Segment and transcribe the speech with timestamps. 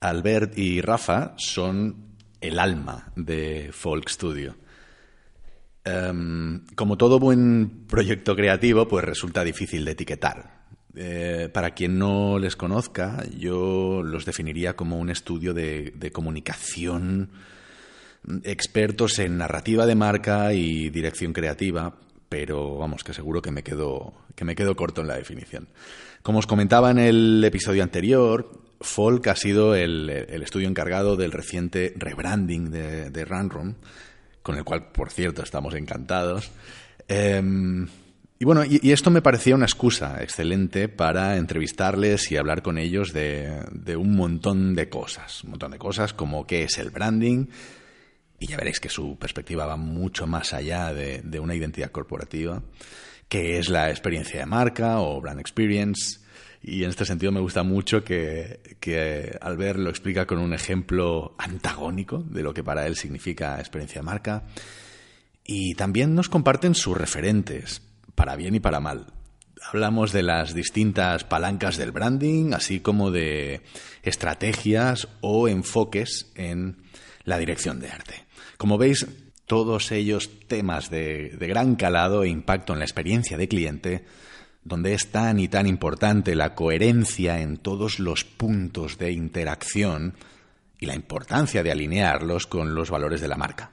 [0.00, 2.08] Albert y Rafa son
[2.40, 4.56] el alma de Folk Studio.
[5.84, 10.58] Em, como todo buen proyecto creativo, pues resulta difícil de etiquetar.
[10.94, 17.30] Eh, para quien no les conozca, yo los definiría como un estudio de, comunicación,
[18.42, 21.94] expertos en narrativa de marca y dirección creativa,
[22.28, 25.68] pero vamos, que seguro que me quedo, que me quedo corto en la definición.
[26.22, 31.32] Como os comentaba en el episodio anterior, Folk ha sido el, el estudio encargado del
[31.32, 33.74] reciente rebranding de, de Runroom,
[34.42, 36.50] con el cual, por cierto, estamos encantados.
[37.08, 37.42] Eh,
[38.40, 43.12] y bueno, y, esto me parecía una excusa excelente para entrevistarles y hablar con ellos
[43.12, 45.42] de, de, un montón de cosas.
[45.42, 47.46] Un montón de cosas como qué es el branding.
[48.38, 52.62] Y ya veréis que su perspectiva va mucho más allá de, de una identidad corporativa.
[53.28, 56.20] qué es la experiencia de marca o brand experience.
[56.62, 61.34] Y en este sentido me gusta mucho que, que Albert lo explica con un ejemplo
[61.38, 64.42] antagónico de lo que para él significa experiencia de marca.
[65.44, 67.80] Y también nos comparten sus referentes,
[68.14, 69.06] para bien y para mal.
[69.62, 73.62] Hablamos de las distintas palancas del branding, así como de
[74.02, 76.76] estrategias o enfoques en
[77.24, 78.24] la dirección de arte.
[78.56, 79.06] Como veis,
[79.46, 84.04] todos ellos temas de, de gran calado e impacto en la experiencia de cliente,
[84.64, 90.14] donde es tan y tan importante la coherencia en todos los puntos de interacción
[90.78, 93.72] y la importancia de alinearlos con los valores de la marca.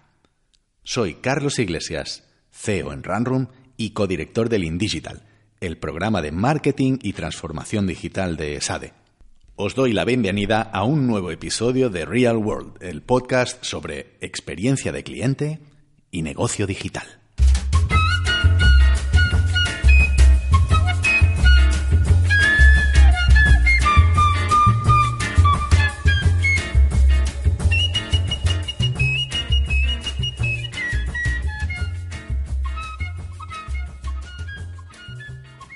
[0.83, 3.47] Soy Carlos Iglesias, CEO en Runroom
[3.78, 5.24] y codirector del InDigital,
[5.59, 8.94] el programa de marketing y transformación digital de SADE.
[9.56, 14.91] Os doy la bienvenida a un nuevo episodio de Real World, el podcast sobre experiencia
[14.91, 15.59] de cliente
[16.12, 17.25] y negocio digital.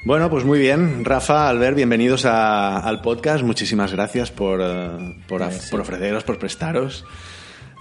[0.05, 1.03] Bueno, pues muy bien.
[1.03, 3.43] Rafa, Albert, bienvenidos a, al podcast.
[3.43, 7.03] Muchísimas gracias por, uh, por, ofreceros, por prestaros.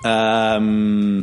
[0.04, 1.22] Um,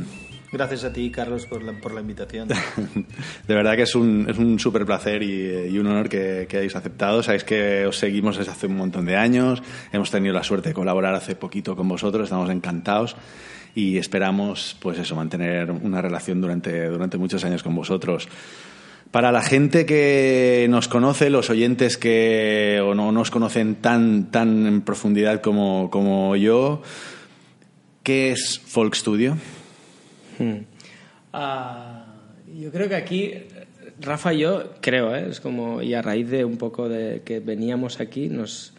[0.53, 2.47] gracias a ti, Carlos, por la, por la invitación.
[3.47, 6.57] de verdad que es un, es un súper placer y, y, un honor que, que
[6.59, 7.21] hayáis aceptado.
[7.21, 9.61] Sabéis que os seguimos desde hace un montón de años.
[9.91, 12.23] Hemos tenido la suerte de colaborar hace poquito con vosotros.
[12.23, 13.17] Estamos encantados
[13.75, 18.29] y esperamos, pues eso, mantener una relación durante, durante muchos años con vosotros.
[19.15, 24.67] Para la gente que nos conoce, los oyentes que o no nos conocen tan, tan
[24.67, 26.81] en profundidad como, como yo,
[28.03, 29.37] ¿qué es Folk Studio?
[30.37, 30.65] Hmm.
[31.33, 33.35] Uh, yo creo que aquí,
[34.01, 35.27] Rafa y yo, creo, ¿eh?
[35.29, 38.73] es como, y a raíz de un poco de que veníamos aquí, nos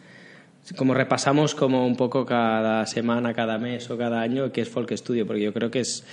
[0.75, 4.91] como repasamos como un poco cada semana, cada mes o cada año qué es Folk
[4.91, 6.03] Studio, porque yo creo que es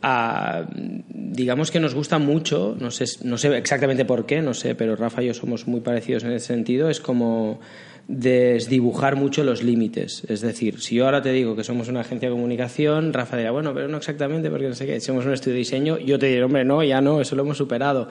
[0.00, 4.94] Digamos que nos gusta mucho, no sé, no sé exactamente por qué, no sé, pero
[4.94, 7.60] Rafa y yo somos muy parecidos en ese sentido, es como
[8.08, 10.24] desdibujar mucho los límites.
[10.28, 13.50] Es decir, si yo ahora te digo que somos una agencia de comunicación, Rafa dirá,
[13.50, 16.26] bueno, pero no exactamente, porque no sé qué, somos un estudio de diseño, yo te
[16.26, 18.08] diré, hombre, no, ya no, eso lo hemos superado.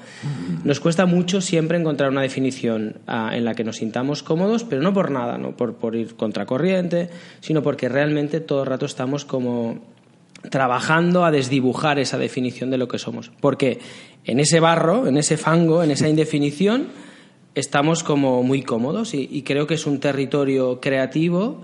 [0.63, 4.83] Nos cuesta mucho siempre encontrar una definición uh, en la que nos sintamos cómodos, pero
[4.83, 7.09] no por nada, no por, por ir contracorriente,
[7.39, 9.96] sino porque realmente todo el rato estamos como
[10.49, 13.31] trabajando a desdibujar esa definición de lo que somos.
[13.41, 13.79] Porque
[14.25, 16.87] en ese barro, en ese fango, en esa indefinición,
[17.55, 21.63] estamos como muy cómodos y, creo que es un territorio creativo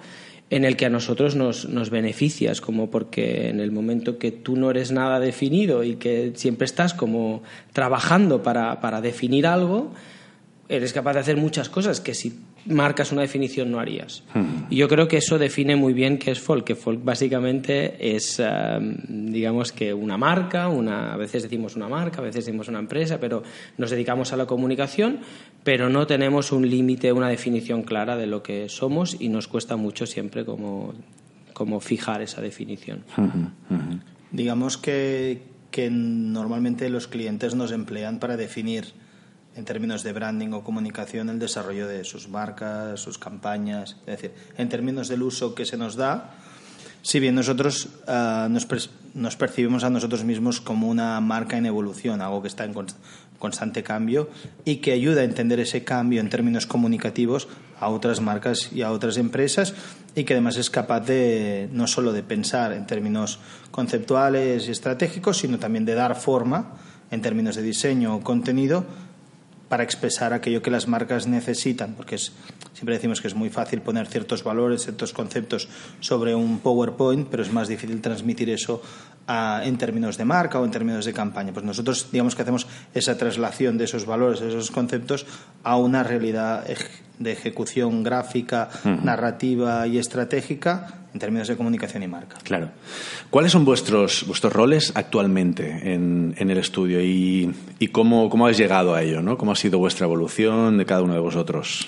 [0.49, 4.55] en el que a nosotros nos, nos beneficias, como porque en el momento que tú
[4.55, 7.43] no eres nada definido y que siempre estás como
[7.73, 9.91] trabajando para, para definir algo,
[10.67, 14.23] eres capaz de hacer muchas cosas que si marcas una definición no harías.
[14.33, 14.65] Hmm.
[14.69, 18.39] Y yo creo que eso define muy bien qué es folk, que folk básicamente es,
[18.39, 18.95] um,
[19.31, 23.19] digamos que una marca, una, a veces decimos una marca, a veces decimos una empresa,
[23.19, 23.43] pero
[23.77, 25.19] nos dedicamos a la comunicación,
[25.63, 29.75] pero no tenemos un límite, una definición clara de lo que somos y nos cuesta
[29.75, 30.93] mucho siempre como,
[31.53, 33.03] como fijar esa definición.
[33.17, 33.99] Hmm, hmm,
[34.31, 39.02] digamos que, que normalmente los clientes nos emplean para definir
[39.55, 44.31] en términos de branding o comunicación el desarrollo de sus marcas, sus campañas, es decir,
[44.57, 46.35] en términos del uso que se nos da
[47.03, 52.21] Si bien nosotros nos, pers- nos percibimos a nosotros mismos como una marca en evolución,
[52.21, 52.95] algo que está en const-
[53.39, 54.29] constante cambio
[54.63, 58.91] y que ayuda a entender ese cambio en términos comunicativos a otras marcas y a
[58.91, 59.75] otras empresas
[60.15, 63.39] y que además es capaz de no solo de pensar en términos
[63.69, 66.71] conceptuales y estratégicos, sino también de dar forma
[67.11, 68.85] en términos de diseño o contenido
[69.69, 72.31] para expresar aquello que las marcas necesitan, porque es,
[72.73, 75.67] siempre decimos que es muy fácil poner ciertos valores, ciertos conceptos
[75.99, 78.81] sobre un PowerPoint, pero es más difícil transmitir eso
[79.25, 81.53] a- en términos de marca o en términos de campaña.
[81.53, 85.25] Pues nosotros digamos que hacemos esa traslación de esos valores, de esos conceptos
[85.63, 86.65] a una realidad
[87.19, 88.69] de ejecución gráfica,
[89.03, 92.37] narrativa y estratégica en términos de comunicación y marca.
[92.43, 92.71] Claro.
[93.29, 98.57] ¿Cuáles son vuestros, vuestros roles actualmente en, en el estudio y, y cómo, cómo habéis
[98.57, 99.21] llegado a ello?
[99.21, 99.37] ¿no?
[99.37, 101.85] ¿Cómo ha sido vuestra evolución de cada uno de vosotros?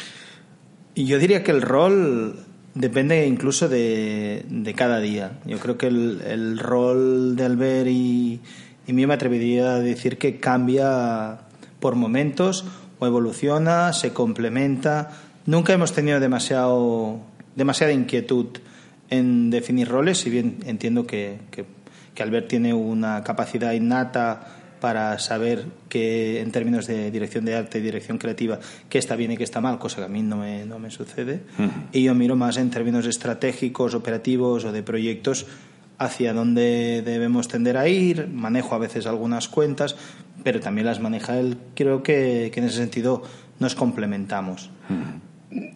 [0.95, 2.39] Yo diría que el rol
[2.75, 5.39] depende incluso de, de cada día.
[5.45, 8.41] Yo creo que el, el rol de Albert y,
[8.85, 11.39] y mío me atrevería a decir que cambia
[11.79, 12.65] por momentos
[12.99, 15.11] o evoluciona, se complementa.
[15.45, 17.19] Nunca hemos tenido demasiado,
[17.55, 18.47] demasiada inquietud
[19.09, 21.65] en definir roles, si bien entiendo que, que,
[22.13, 27.79] que Albert tiene una capacidad innata para saber que en términos de dirección de arte
[27.79, 28.59] y dirección creativa
[28.89, 30.91] qué está bien y qué está mal, cosa que a mí no me, no me
[30.91, 31.41] sucede.
[31.91, 35.47] Y yo miro más en términos estratégicos, operativos o de proyectos
[35.97, 39.95] hacia dónde debemos tender a ir, manejo a veces algunas cuentas,
[40.45, 41.57] pero también las maneja él.
[41.73, 43.23] Creo que, en ese sentido
[43.59, 44.69] nos complementamos.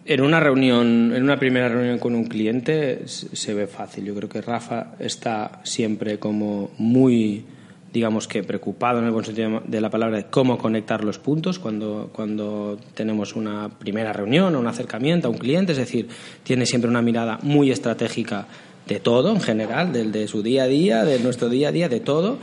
[0.04, 4.04] En una reunión, en una primera reunión con un cliente se se ve fácil.
[4.04, 7.44] Yo creo que Rafa está siempre como muy,
[7.92, 11.58] digamos que preocupado en el buen sentido de la palabra de cómo conectar los puntos
[11.58, 15.72] cuando, cuando tenemos una primera reunión o un acercamiento a un cliente.
[15.72, 16.06] Es decir,
[16.44, 18.46] tiene siempre una mirada muy estratégica
[18.86, 21.88] de todo en general, del de su día a día, de nuestro día a día,
[21.88, 22.38] de todo.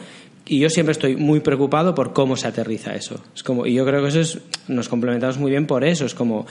[0.48, 3.22] Y yo siempre estoy muy preocupado por cómo se aterriza eso.
[3.36, 6.06] Es como, y yo creo que eso es, nos complementamos muy bien por eso.
[6.06, 6.46] Es como,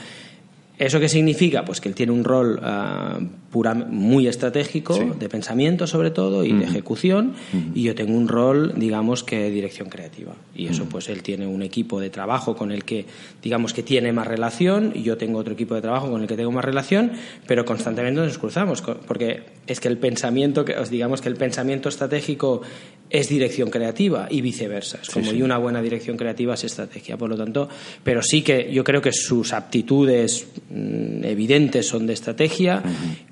[0.79, 1.65] ¿Eso qué significa?
[1.65, 3.19] Pues que él tiene un rol ah,
[3.51, 5.03] pura, muy estratégico, Sí.
[5.19, 7.33] de pensamiento sobre todo y de ejecución,
[7.73, 10.35] y yo tengo un rol, digamos, que de dirección creativa.
[10.55, 13.05] Y eso, pues él tiene un equipo de trabajo con el que,
[13.41, 16.35] digamos, que tiene más relación, y yo tengo otro equipo de trabajo con el que
[16.35, 17.11] tengo más relación,
[17.47, 21.89] pero constantemente nos cruzamos, porque es que el pensamiento, que, os digamos que el pensamiento
[21.89, 22.61] estratégico
[23.09, 24.99] es dirección creativa y viceversa.
[25.01, 27.69] Es como, y una buena dirección creativa es estrategia, por lo tanto,
[28.03, 32.83] pero sí que yo creo que sus aptitudes evidentes son de estrategia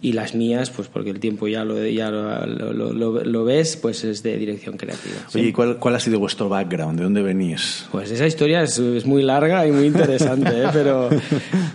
[0.01, 3.75] y las mías, pues porque el tiempo ya lo, ya lo, lo- lo- lo ves,
[3.77, 5.15] pues es de dirección creativa.
[5.33, 6.97] Oye, ¿y cuál, cuál ha sido vuestro background?
[6.97, 7.85] ¿De dónde venís?
[7.91, 10.67] Pues esa historia es, es muy larga y muy interesante, ¿eh?
[10.73, 11.09] pero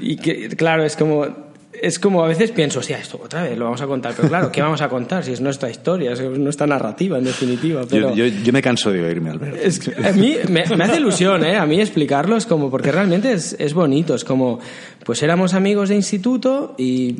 [0.01, 1.50] y que, claro, es como
[1.82, 4.53] es como a veces pienso, hostia, esto otra vez lo vamos a contar, pero claro,
[4.53, 7.82] ¿qué vamos a contar si es nuestra historia, es nuestra narrativa en definitiva?
[7.88, 8.15] Pero...
[8.15, 9.56] Yo, yo- yo me canso de oírme, Alberto.
[9.62, 11.56] Es a mí me, me hace ilusión, ¿eh?
[11.56, 14.59] A mí explicarlo es como, porque realmente es, es bonito, es como,
[15.05, 17.15] pues éramos amigos de instituto y,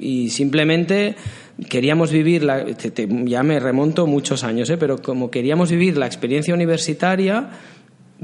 [0.00, 1.14] y simplemente
[1.68, 4.76] queríamos vivir, la, te- te- ya me remonto muchos años, ¿eh?
[4.76, 7.50] Pero como queríamos vivir la experiencia universitaria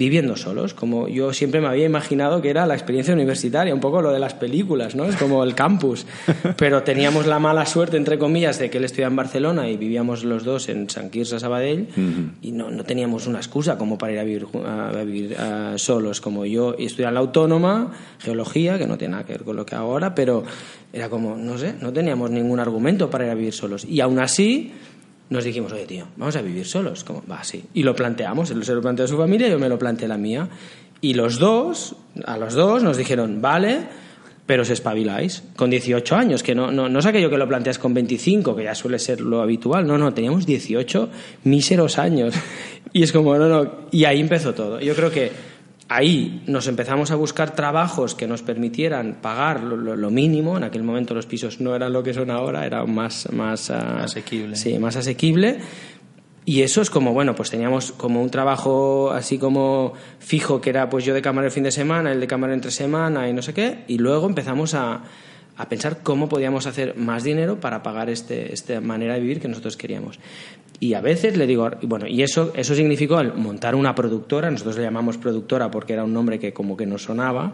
[0.00, 4.00] viviendo solos, como yo siempre me había imaginado que era la experiencia universitaria, un poco
[4.00, 5.04] lo de las películas, ¿no?
[5.04, 6.06] Es como el campus.
[6.56, 10.24] Pero teníamos la mala suerte, entre comillas, de que él estudiaba en Barcelona y vivíamos
[10.24, 11.88] los dos en San Quirze, Sabadell,
[12.40, 15.36] y no, no teníamos una excusa como para ir a vivir, a vivir
[15.76, 19.56] solos, como yo estudiaba en la autónoma, geología, que no tiene nada que ver con
[19.56, 20.44] lo que hago ahora, pero
[20.94, 23.84] era como, no sé, no teníamos ningún argumento para ir a vivir solos.
[23.84, 24.72] Y aún así
[25.30, 27.04] nos dijimos, oye, tío, vamos a vivir solos.
[27.04, 27.64] Como, va, sí.
[27.72, 28.50] Y lo planteamos.
[28.50, 30.48] Él se lo planteó a su familia, yo me lo planteé a la mía.
[31.00, 31.94] Y los dos,
[32.26, 33.78] a los dos, nos dijeron, vale,
[34.44, 35.44] pero os espabiláis.
[35.54, 38.64] Con 18 años, que no, no, no es aquello que lo planteas con 25, que
[38.64, 39.86] ya suele ser lo habitual.
[39.86, 41.08] No, no, teníamos 18
[41.44, 42.34] míseros años.
[42.92, 43.70] Y es como, no, no.
[43.92, 44.80] Y ahí empezó todo.
[44.80, 45.30] Yo creo que
[45.90, 50.56] ahí nos empezamos a buscar trabajos que nos permitieran pagar lo, lo- lo mínimo.
[50.56, 54.04] En aquel momento los pisos no eran lo que son ahora, era más, más ah,
[54.04, 54.54] Asequible.
[54.56, 55.58] Sí, más asequible.
[56.46, 60.88] Y eso es como, bueno, pues teníamos como un trabajo así como fijo, que era
[60.88, 63.42] pues yo de cámara el fin de semana, el de cámara entre semana y no
[63.42, 63.84] sé qué.
[63.88, 65.02] Y luego empezamos a,
[65.56, 69.48] a pensar cómo podíamos hacer más dinero para pagar este, esta manera de vivir que
[69.48, 70.18] nosotros queríamos.
[70.82, 74.78] Y a veces le digo, bueno, y eso, eso significó el montar una productora, nosotros
[74.78, 77.52] le llamamos productora porque era un nombre que como que nos sonaba,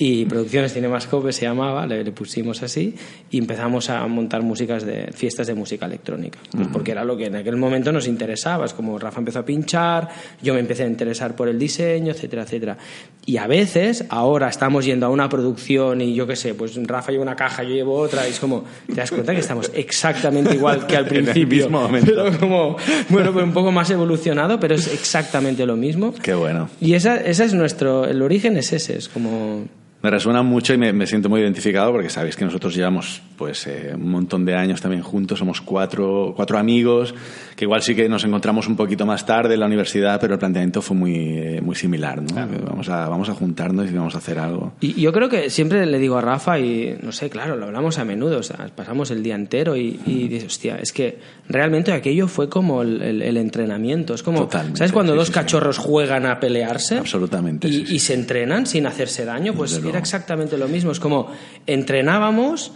[0.00, 2.94] y Producciones Cinemascope se llamaba, le, le pusimos así,
[3.30, 7.26] y empezamos a montar músicas de fiestas de música electrónica, pues porque era lo que
[7.26, 10.08] en aquel momento nos interesaba, es como Rafa empezó a pinchar,
[10.40, 12.78] yo me empecé a interesar por el diseño, etcétera, etcétera.
[13.26, 17.10] Y a veces, ahora estamos yendo a una producción y yo qué sé, pues Rafa
[17.10, 20.54] lleva una caja, yo llevo otra, y es como, te das cuenta que estamos exactamente
[20.54, 22.12] igual que al En el principio, mismo momento.
[22.14, 22.76] pero como,
[23.08, 26.14] bueno, pues un poco más evolucionado, pero es exactamente lo mismo.
[26.22, 26.70] Qué bueno.
[26.80, 29.66] Y esa, esa es nuestro, el origen es ese, es como...
[30.02, 33.66] Me resuena mucho y me, me siento muy identificado porque sabéis que nosotros llevamos pues
[33.66, 37.14] eh, un montón de años también juntos, somos cuatro, cuatro amigos,
[37.56, 40.38] que igual sí que nos encontramos un poquito más tarde en la universidad, pero el
[40.38, 42.28] planteamiento fue muy, eh, muy similar, ¿no?
[42.68, 44.72] Vamos, a, vamos a juntarnos y vamos a hacer algo.
[44.80, 47.98] Y yo creo que siempre le digo a Rafa, y no sé, claro, lo hablamos
[47.98, 51.92] a menudo, o sea, pasamos el día entero y, y dices, hostia, es que realmente
[51.92, 54.14] aquello fue como el, el- el entrenamiento.
[54.14, 55.38] Es como, Totalmente, ¿sabes cuando sí, dos sí, sí.
[55.40, 56.98] cachorros juegan a pelearse?
[56.98, 57.94] Absolutamente, Y, sí, sí.
[57.96, 60.90] y se entrenan sin hacerse daño, pues Desde exactamente lo mismo.
[60.90, 61.30] Es como
[61.66, 62.72] entrenábamos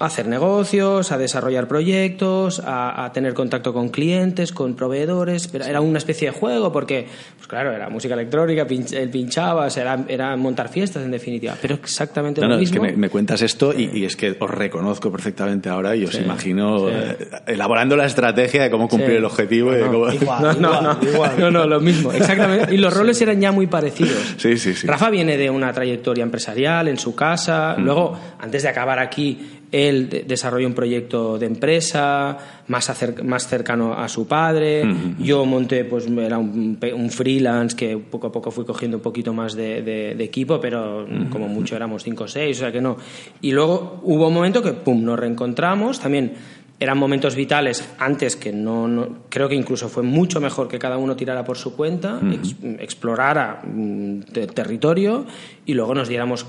[0.00, 5.64] a hacer negocios, a desarrollar proyectos, a, a tener contacto con clientes, con proveedores, pero
[5.64, 9.70] era una especie de juego porque, pues claro, era música electrónica, pinch- él pinchaba, o
[9.70, 12.84] sea, era, era montar fiestas en definitiva, pero exactamente No, lo no, es mismo.
[12.84, 16.14] que me, me cuentas esto y, y es que os reconozco perfectamente ahora y os
[16.14, 16.94] Sí, imagino sí.
[16.94, 17.16] eh,
[17.48, 19.16] elaborando la estrategia de cómo cumplir Sí.
[19.16, 19.72] el objetivo.
[19.72, 20.42] y de No, cómo- igual.
[20.60, 21.32] no, no, no, igual.
[21.38, 22.72] no, no, lo mismo, exactamente.
[22.72, 24.34] Y los roles eran ya muy parecidos.
[24.36, 24.86] Sí, sí, sí.
[24.86, 27.74] Rafa viene de una trayectoria empresarial en su casa.
[27.78, 33.46] Luego, antes de acabar aquí, él de- desarrolló un proyecto de empresa más, acer- más
[33.48, 34.84] cercano a su padre.
[35.18, 39.32] Yo monté, pues era un, un freelance que poco a poco fui cogiendo un poquito
[39.32, 42.80] más de, de- de equipo, pero como mucho éramos cinco o seis, o sea que
[42.80, 42.96] no.
[43.40, 46.00] Y luego hubo un momento que, pum, nos reencontramos.
[46.00, 46.32] También
[46.80, 50.96] eran momentos vitales antes que no, no- creo que incluso fue mucho mejor que cada
[50.96, 55.26] uno tirara por su cuenta, ex- explorara mm, te- territorio
[55.66, 56.46] y luego nos diéramos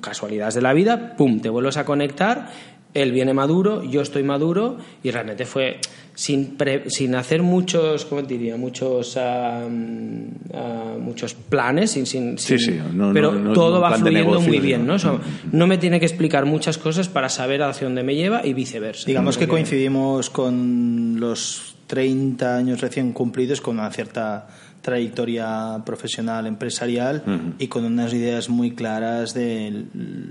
[0.00, 2.48] casualidades de la vida, pum, te vuelves a conectar,
[2.94, 5.78] él viene maduro, yo estoy maduro y realmente fue
[6.14, 8.56] sin, pre- sin hacer muchos, ¿cómo te diría?
[8.58, 13.52] Muchos, mm, ah, muchos planes, sin, sin, Sí, sin- sí, no- no- pero no- no
[13.54, 14.94] todo va fluyendo negocio, muy bien, ¿no?
[14.94, 15.22] O sea, digo.
[15.52, 19.06] no me tiene que explicar muchas cosas para saber hacia dónde me lleva y viceversa.
[19.06, 24.48] Digamos que coincidimos con los 30 años recién cumplidos con una cierta
[24.82, 29.86] trayectoria profesional, empresarial y con unas ideas muy claras de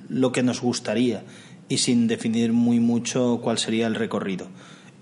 [0.09, 1.23] lo que nos gustaría
[1.69, 4.47] y sin definir muy mucho cuál sería el recorrido.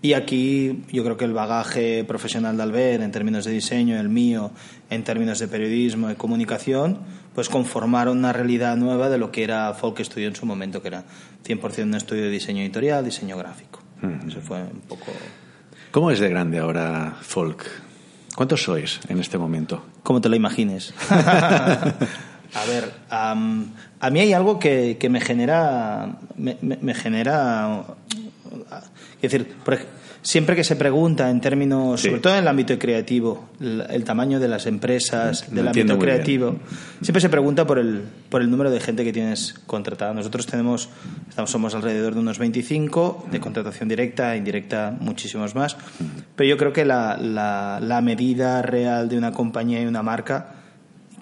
[0.02, 4.08] Y aquí yo creo que el bagaje profesional de Albert en términos de diseño, el
[4.08, 4.52] mío
[4.90, 7.00] en términos de periodismo, de comunicación,
[7.36, 10.88] pues conformaron una realidad nueva de lo que era Folk Studio en su momento, que
[10.88, 11.04] era
[11.46, 13.82] 100% un estudio de diseño editorial, diseño gráfico.
[14.26, 15.12] Eso fue un poco...
[15.92, 17.89] ¿Cómo es de grande ahora Folk?
[18.36, 19.84] ¿Cuántos sois en este momento?
[20.04, 20.94] Como te lo imagines.
[21.10, 23.36] a ver, a
[24.12, 26.18] mí hay algo que, que me genera.
[26.36, 27.84] Me, me- me genera.
[29.22, 29.86] Es decir, por ej-
[30.22, 32.08] siempre que se pregunta en términos, Sí.
[32.10, 35.98] sobre todo en el ámbito creativo, el, el tamaño de las empresas, Lo del ámbito
[35.98, 36.58] creativo,
[37.02, 40.14] siempre se pregunta por el, por el número de gente que tienes contratada.
[40.14, 40.90] Nosotros tenemos,
[41.30, 45.78] estamos, somos alrededor de unos 25 de contratación directa, indirecta muchísimos más.
[46.36, 50.56] Pero yo creo que la, la, la medida real de una compañía y una marca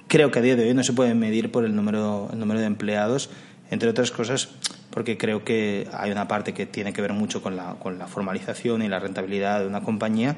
[0.07, 2.59] creo que a día de hoy no se puede medir por el número, el número
[2.61, 3.29] de empleados,
[3.69, 4.49] entre otras cosas
[4.97, 8.07] porque creo que hay una parte que tiene que ver mucho con la, con la
[8.07, 10.37] formalización y la rentabilidad de una compañía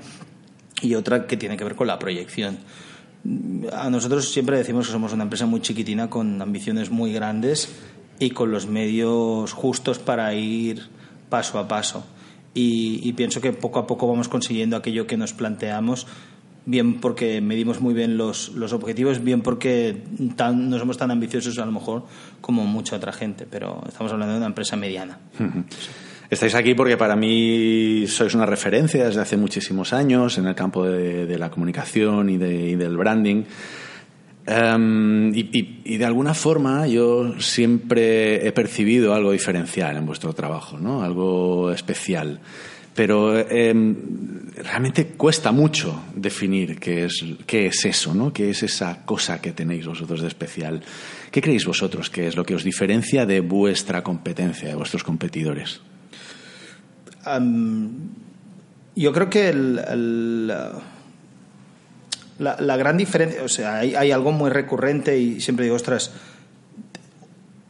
[0.82, 2.58] y otra que tiene que ver con la proyección.
[3.72, 7.74] A nosotros siempre decimos que somos una empresa muy chiquitina con ambiciones muy grandes
[8.20, 10.90] y con los medios justos para ir
[11.30, 12.06] paso a paso.
[12.54, 16.06] Y, y pienso que poco a poco vamos consiguiendo aquello que nos planteamos,
[16.66, 21.66] bien porque medimos muy bien los, los objetivos, bien porque no somos tan ambiciosos a
[21.66, 22.04] lo mejor
[22.42, 25.18] como mucha otra gente, pero estamos hablando de una empresa mediana.
[26.30, 30.86] Estáis aquí porque para mí sois una referencia desde hace muchísimos años en el campo
[30.86, 33.44] de, la comunicación y, de- y del branding.
[34.46, 40.78] Em, y- y de alguna forma yo siempre he percibido algo diferencial en vuestro trabajo,
[40.80, 41.04] ¿no?
[41.04, 42.40] algo especial.
[43.00, 43.96] Pero em,
[44.58, 48.34] realmente cuesta mucho definir qué es, qué es eso, ¿no?
[48.34, 50.82] qué es esa cosa que tenéis vosotros de especial.
[51.32, 55.80] ¿Qué creéis vosotros que es lo que os diferencia de vuestra competencia, de vuestros competidores?
[58.98, 60.52] Yo creo que el-
[62.38, 66.12] la gran diferencia, o sea, hay, hay algo muy recurrente y siempre digo, ostras,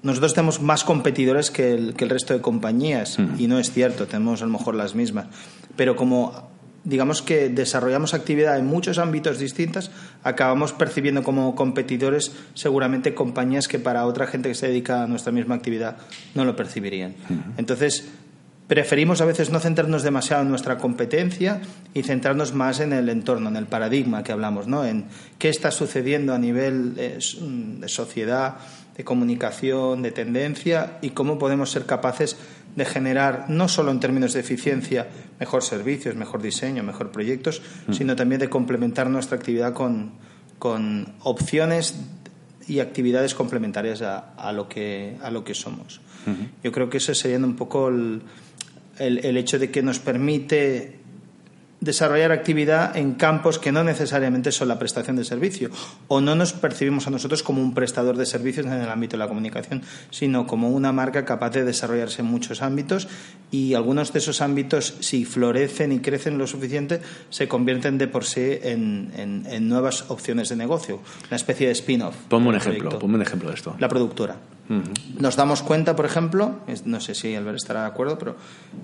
[0.01, 4.08] nosotros tenemos más competidores que el, que el resto de compañías y no es cierto,
[4.08, 5.27] tenemos a lo mejor las mismas,
[5.75, 6.50] pero como
[6.84, 9.91] digamos que desarrollamos actividad en muchos ámbitos distintos,
[10.24, 15.32] acabamos percibiendo como competidores seguramente compañías que para otra gente que se dedica a nuestra
[15.32, 15.98] misma actividad
[16.36, 17.15] no lo percibirían.
[17.58, 18.08] Entonces,
[18.68, 21.60] preferimos a veces no centrarnos demasiado en nuestra competencia
[21.94, 24.86] y centrarnos más en el entorno, en el paradigma que hablamos, ¿no?
[24.86, 25.06] En
[25.39, 27.18] qué está sucediendo a nivel eh,
[27.79, 28.58] de sociedad,
[29.00, 32.36] de comunicación, de tendencia y cómo podemos ser capaces
[32.75, 35.08] de generar, no solo en términos de eficiencia,
[35.39, 37.94] mejor servicios, mejor diseño, mejor proyectos, mm.
[37.94, 40.12] sino también de complementar nuestra actividad con,
[40.60, 41.96] con opciones
[42.68, 46.01] y actividades complementarias a, lo, que, a lo que somos.
[46.62, 48.22] Yo creo que ese sería un poco el,
[49.00, 50.99] el hecho de que nos permite
[51.81, 55.69] desarrollar actividad en campos que no necesariamente son la prestación de servicio
[56.07, 59.19] o no nos percibimos a nosotros como un prestador de servicios en el ámbito de
[59.19, 63.07] la comunicación, sino como una marca capaz de desarrollarse en muchos ámbitos
[63.51, 68.25] y algunos de esos ámbitos, si florecen y crecen lo suficiente, se convierten de por
[68.25, 72.15] sí en, nuevas opciones de negocio, una especie de spin-off.
[72.27, 73.75] Ponme un ejemplo, ponme un ejemplo de esto.
[73.79, 74.38] La productora.
[75.17, 78.35] Nos damos cuenta, por ejemplo, no sé si Albert estará de acuerdo, pero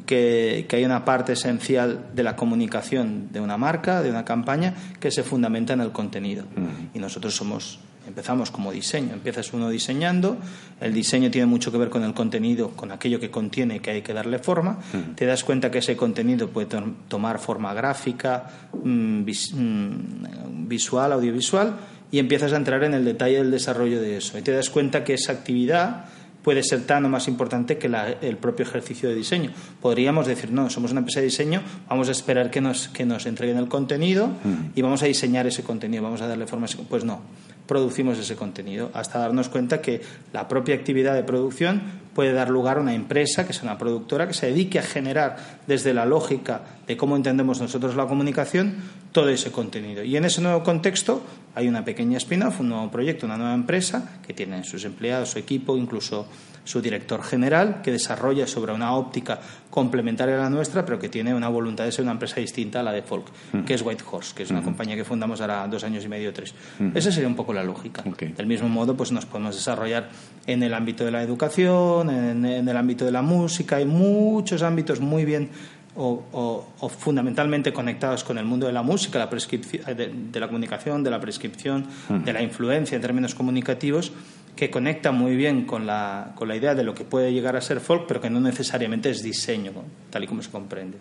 [0.05, 5.11] que, hay una parte esencial de la comunicación de una marca, de una campaña, que
[5.11, 6.45] se fundamenta en el contenido.
[6.93, 9.13] Y nosotros somos empezamos como diseño.
[9.13, 10.37] Empiezas uno diseñando,
[10.79, 14.01] el diseño tiene mucho que ver con el contenido, con aquello que contiene que hay
[14.01, 14.79] que darle forma.
[15.15, 16.67] Te das cuenta que ese contenido puede
[17.07, 21.75] tomar forma gráfica, mm, mm, visual, audiovisual
[22.11, 24.37] y empiezas a entrar en el detalle del desarrollo de eso.
[24.37, 26.05] Y te das cuenta que esa actividad
[26.45, 27.89] puede ser tan o más importante que
[28.21, 29.49] el propio ejercicio de diseño.
[29.81, 33.25] Podríamos decir, no, somos una empresa de diseño, vamos a esperar que nos, que nos
[33.25, 34.29] entreguen el contenido
[34.75, 36.67] y vamos a diseñar ese contenido, vamos a darle forma.
[36.87, 37.21] Pues no,
[37.67, 40.01] producimos ese contenido, hasta darnos cuenta que
[40.33, 41.81] la propia actividad de producción
[42.13, 45.37] puede dar lugar a una empresa, que es una productora, que se dedique a generar
[45.67, 48.75] desde la lógica de cómo entendemos nosotros la comunicación
[49.11, 50.03] todo ese contenido.
[50.03, 51.21] Y en ese nuevo contexto
[51.55, 55.39] hay una pequeña spin-off, un nuevo proyecto, una nueva empresa que tiene sus empleados, su
[55.39, 56.27] equipo, incluso
[56.65, 61.33] su director general, que desarrolla sobre una óptica complementaria a la nuestra, pero que tiene
[61.33, 63.59] una voluntad de ser una empresa distinta a la de Folk, mm.
[63.61, 64.65] que es Whitehorse, que es una mm.
[64.65, 66.53] compañía que fundamos ahora dos años y medio, tres.
[66.79, 66.97] Mm.
[66.97, 68.03] Esa sería un poco la lógica.
[68.03, 70.09] Del mismo modo, pues nos podemos desarrollar
[70.47, 74.99] en el ámbito de la educación, en, el ámbito de la música, hay muchos ámbitos
[74.99, 75.49] muy bien
[75.97, 76.65] o,
[76.97, 81.21] fundamentalmente conectados con el mundo de la música, la de, de, la comunicación, de la
[81.21, 84.11] prescripción, de la influencia en términos comunicativos,
[84.55, 87.61] que conecta muy bien con la, con la idea de lo que puede llegar a
[87.61, 89.71] ser folk, pero que no necesariamente es diseño,
[90.09, 90.97] tal y como se comprende.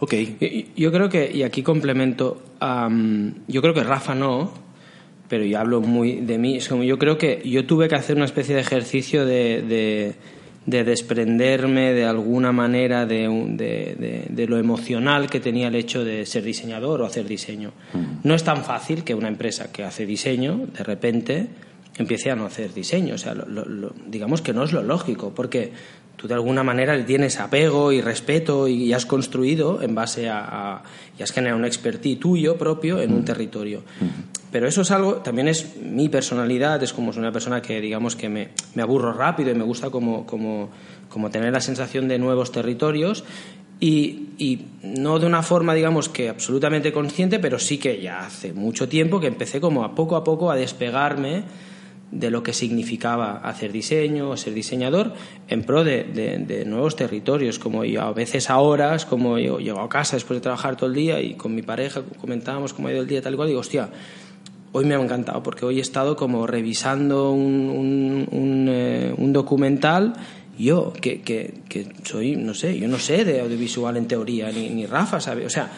[0.00, 0.14] Ok.
[0.76, 2.42] Yo creo que, y aquí complemento,
[3.46, 4.52] yo creo que Rafa no,
[5.28, 6.56] pero yo hablo muy de mí.
[6.56, 10.14] Es como yo creo que yo tuve que hacer una especie de ejercicio de, de,
[10.66, 16.26] de desprenderme de alguna manera de, de, de, lo emocional que tenía el hecho de
[16.26, 17.72] ser diseñador o hacer diseño.
[17.92, 18.26] Mm.
[18.26, 21.48] No es tan fácil que una empresa que hace diseño, de repente,
[21.96, 23.14] empiece a no hacer diseño.
[23.14, 23.34] O sea,
[24.06, 25.72] digamos que no es lo lógico, porque
[26.16, 30.82] tú de alguna manera le tienes apego y respeto y, has construido en base a,
[31.18, 33.24] y has generado un expertise tuyo propio en un mm.
[33.24, 33.80] territorio.
[34.00, 34.34] Mm.
[34.50, 38.28] Pero eso es algo, también es mi personalidad, es como una persona que digamos que
[38.28, 40.70] me, me aburro rápido y me gusta como, como,
[41.08, 43.24] como tener la sensación de nuevos territorios
[43.80, 48.52] y, y, no de una forma, digamos, que absolutamente consciente, pero sí que ya hace
[48.52, 51.42] mucho tiempo que empecé como a poco a poco a despegarme
[52.14, 55.12] de lo que significaba hacer diseño o ser diseñador
[55.48, 59.88] en pro de, nuevos territorios, como yo a veces a horas, como yo llego a
[59.88, 63.02] casa después de trabajar todo el día y con mi pareja comentábamos cómo ha ido
[63.02, 63.90] el día tal y cual, digo, hostia,
[64.72, 70.14] hoy me ha encantado porque hoy he estado como revisando un, un, eh, documental
[70.56, 74.70] yo que, que, que, soy, no sé, yo no sé de audiovisual en teoría, ni,
[74.70, 75.68] ni Rafa sabe, o sea,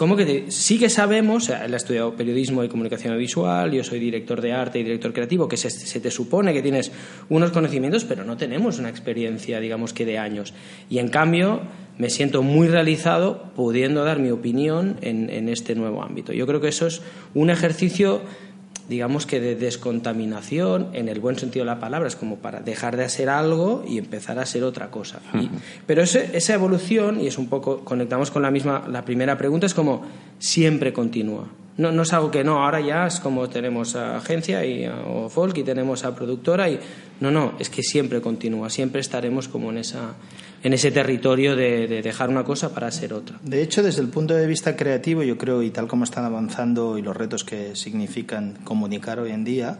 [0.00, 4.40] ¿Cómo que sí que sabemos, él ha estudiado periodismo y comunicación visual, yo soy director
[4.40, 6.90] de arte y director creativo, que se, te supone que tienes
[7.28, 10.54] unos conocimientos, pero no tenemos una experiencia, digamos que de años.
[10.88, 11.60] Y en cambio,
[11.98, 16.32] me siento muy realizado pudiendo dar mi opinión en este nuevo ámbito.
[16.32, 17.02] Yo creo que eso es
[17.34, 18.22] un ejercicio
[18.90, 22.96] digamos que de descontaminación, en el buen sentido de la palabra, es como para dejar
[22.96, 25.20] de hacer algo y empezar a ser otra cosa.
[25.86, 29.74] pero esa evolución, y es un poco, conectamos con la misma, la primera pregunta, es
[29.74, 30.02] como
[30.40, 31.46] siempre continúa.
[31.80, 35.30] No, no es algo que no, ahora ya es como tenemos a agencia y, o
[35.30, 36.78] folk y tenemos a productora y
[37.20, 40.14] no, no, es que siempre continúa, siempre estaremos como en esa
[40.62, 43.38] en ese territorio de, dejar una cosa para ser otra.
[43.42, 46.98] De hecho, desde el punto de vista creativo, yo creo, y tal como están avanzando
[46.98, 49.78] y los retos que significan comunicar hoy en día,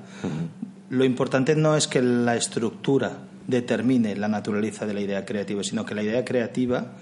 [0.88, 5.84] lo importante no es que la estructura determine la naturaleza de la idea creativa, sino
[5.84, 6.92] que la idea creativa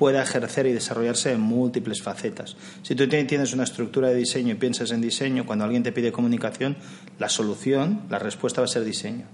[0.00, 2.56] pueda ejercer y desarrollarse en múltiples facetas.
[2.82, 6.10] Si tú tienes una estructura de diseño y piensas en diseño, cuando alguien te pide
[6.10, 6.78] comunicación,
[7.18, 9.26] la solución, la respuesta va a ser diseño.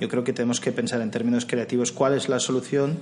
[0.00, 2.96] Yo creo que tenemos que pensar en términos creativos cuál es la solución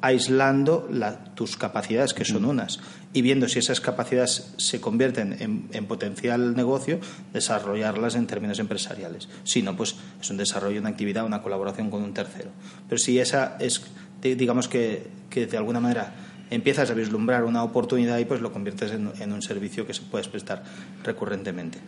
[0.00, 0.88] aislando
[1.34, 2.80] tus capacidades, que son unas,
[3.12, 7.00] y viendo si esas capacidades se convierten en, en, potencial negocio,
[7.34, 9.28] desarrollarlas en términos empresariales.
[9.44, 12.48] Si no, pues es un desarrollo, una actividad, una colaboración con un tercero.
[12.88, 13.82] Pero si esa es,
[14.22, 16.14] digamos que, que de alguna manera
[16.50, 20.28] empiezas a vislumbrar una oportunidad y pues lo conviertes en, un servicio que se puedes
[20.28, 20.62] prestar
[21.04, 21.78] recurrentemente.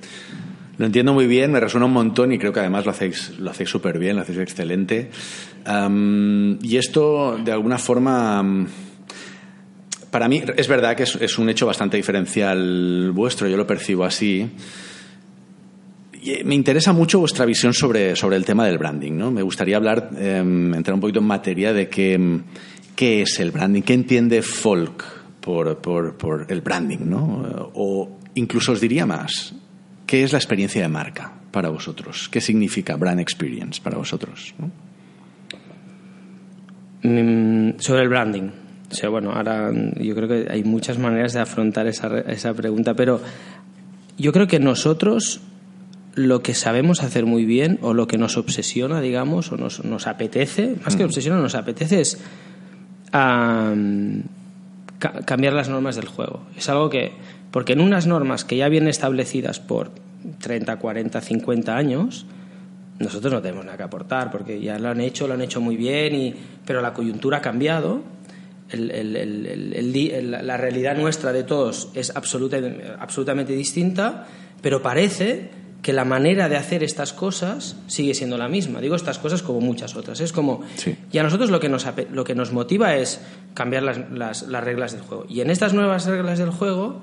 [0.78, 3.50] Lo entiendo muy bien, me resuena un montón y creo que además lo hacéis lo
[3.50, 5.10] hacéis súper bien, lo hacéis excelente.
[6.62, 8.66] y esto, de alguna forma,
[10.10, 14.48] para mí es verdad que es, un hecho bastante diferencial vuestro, yo lo percibo así.
[16.20, 19.12] Y me interesa mucho vuestra visión sobre, sobre el tema del branding.
[19.12, 19.30] ¿no?
[19.30, 22.40] Me gustaría hablar, em, entrar un poquito en materia de que
[22.98, 25.04] qué es el branding, qué entiende Folk
[25.40, 27.70] por, por, el branding, ¿no?
[27.74, 29.54] O incluso os diría más,
[30.04, 32.28] ¿qué es la experiencia de marca para vosotros?
[32.28, 34.52] ¿Qué significa brand experience para vosotros?
[37.04, 38.50] Mm, sobre el branding.
[38.90, 42.94] O sea, bueno, ahora yo creo que hay muchas maneras de afrontar esa, esa pregunta,
[42.94, 43.20] pero
[44.16, 45.40] yo creo que nosotros
[46.16, 50.08] lo que sabemos hacer muy bien o lo que nos obsesiona, digamos, o nos, nos
[50.08, 51.06] apetece, más que mm.
[51.06, 52.18] obsesiona, nos apetece es
[53.12, 53.74] a
[55.24, 56.42] cambiar las normas del juego.
[56.56, 57.12] Es algo que,
[57.50, 59.90] porque en unas normas que ya vienen establecidas por
[60.40, 62.26] 30, 40, 50 años,
[62.98, 65.76] nosotros no tenemos nada que aportar, porque ya lo han hecho, lo han hecho muy
[65.76, 68.02] bien, y, pero la coyuntura ha cambiado,
[68.72, 74.26] la realidad nuestra de todos es absolutamente distinta,
[74.60, 75.50] pero parece
[75.82, 78.80] que la manera de hacer estas cosas sigue siendo la misma.
[78.80, 80.20] Digo estas cosas como muchas otras.
[80.20, 80.62] Es como.
[81.12, 83.20] Y a nosotros lo que nos, lo que nos motiva es
[83.54, 85.26] cambiar las, las reglas del juego.
[85.28, 87.02] Y en estas nuevas reglas del juego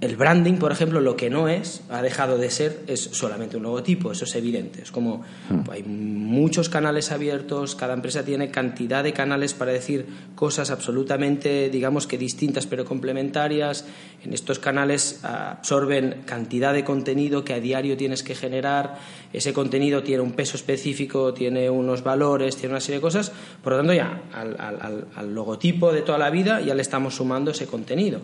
[0.00, 3.64] el branding, por ejemplo, lo que no es, ha dejado de ser, es solamente un
[3.64, 4.80] logotipo, eso es evidente.
[4.80, 5.70] Es como hmm.
[5.72, 10.06] hay muchos canales abiertos, cada empresa tiene cantidad de canales para decir
[10.36, 13.86] cosas absolutamente, digamos que distintas pero complementarias.
[14.24, 18.98] En estos canales absorben cantidad de contenido que a diario tienes que generar.
[19.32, 23.32] Ese contenido tiene un peso específico, tiene unos valores, tiene una serie de cosas.
[23.62, 27.50] Por lo tanto, ya al, al logotipo de toda la vida ya le estamos sumando
[27.50, 28.20] ese contenido.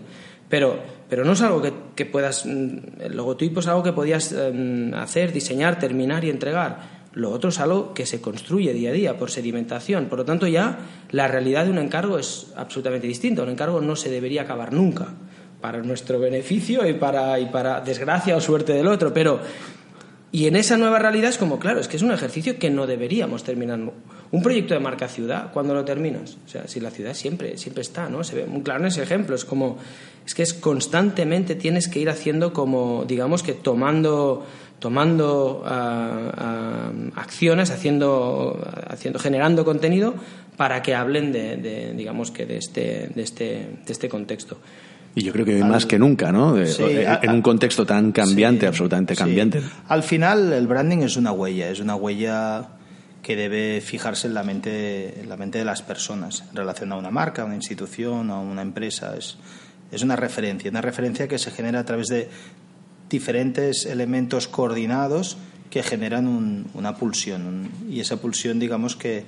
[0.48, 0.78] Pero,
[1.08, 1.62] pero no es algo
[1.94, 2.46] que, puedas.
[2.46, 7.04] Mm, el logotipo es algo que podías em, hacer, diseñar, terminar y entregar.
[7.12, 10.06] Lo otro es algo que se construye día a día por sedimentación.
[10.06, 10.78] Por lo tanto, ya
[11.10, 13.42] la realidad de un encargo es absolutamente distinta.
[13.42, 15.08] Un encargo no se debería acabar nunca,
[15.60, 19.14] para nuestro beneficio y para, y para desgracia o suerte del otro.
[19.14, 19.40] Pero
[20.34, 22.88] y en esa nueva realidad es como, claro, es que es un ejercicio que no
[22.88, 23.78] deberíamos terminar.
[24.32, 26.38] Un proyecto de marca ciudad, cuando lo terminas?
[26.44, 28.24] O sea, si la ciudad siempre, siempre está, ¿no?
[28.24, 29.36] Se ve muy claro en ese ejemplo.
[29.36, 29.78] Es como,
[30.26, 34.44] es que es constantemente tienes que ir haciendo como, digamos que tomando,
[34.80, 40.14] tomando ah, ah, acciones, haciendo, haciendo, generando contenido
[40.56, 43.44] para que hablen de, digamos que de este, de este,
[43.86, 44.58] de este contexto.
[45.14, 46.56] Y yo creo que hoy más que nunca, ¿no?
[46.58, 49.62] en un contexto tan cambiante, absolutamente cambiante.
[49.88, 52.68] Al final, el branding es una huella, es una huella
[53.22, 56.96] que debe fijarse en la mente, en la mente de las personas en relación a
[56.96, 59.16] una marca, a una institución, a una empresa.
[59.16, 59.38] Es,
[59.90, 62.28] es una referencia, una referencia que se genera a través de
[63.08, 65.38] diferentes elementos coordinados
[65.70, 67.68] que generan una pulsión.
[67.90, 69.24] y esa pulsión, digamos que,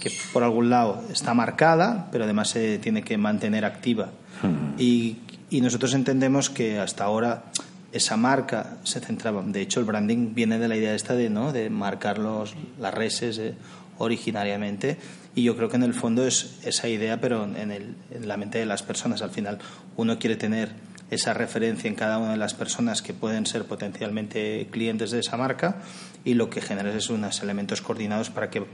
[0.00, 4.10] que por algún lado está marcada, pero además se tiene que mantener activa.
[4.42, 4.78] Hmm.
[4.78, 5.16] Y
[5.50, 7.44] y nosotros entendemos que hasta ahora
[7.92, 9.42] esa marca se centraba.
[9.42, 11.52] De hecho, el branding viene de la idea esta de, ¿no?
[11.52, 13.54] de marcar los, las reses eh,
[13.98, 14.98] originariamente.
[15.34, 18.36] Y yo creo que en el fondo es esa idea, pero en, el, en la
[18.36, 19.22] mente de las personas.
[19.22, 19.58] Al final,
[19.96, 20.70] uno quiere tener
[21.10, 25.36] esa referencia en cada una de las personas que pueden ser potencialmente clientes de esa
[25.36, 25.76] marca
[26.24, 28.64] y lo que genera es unos elementos coordinados para que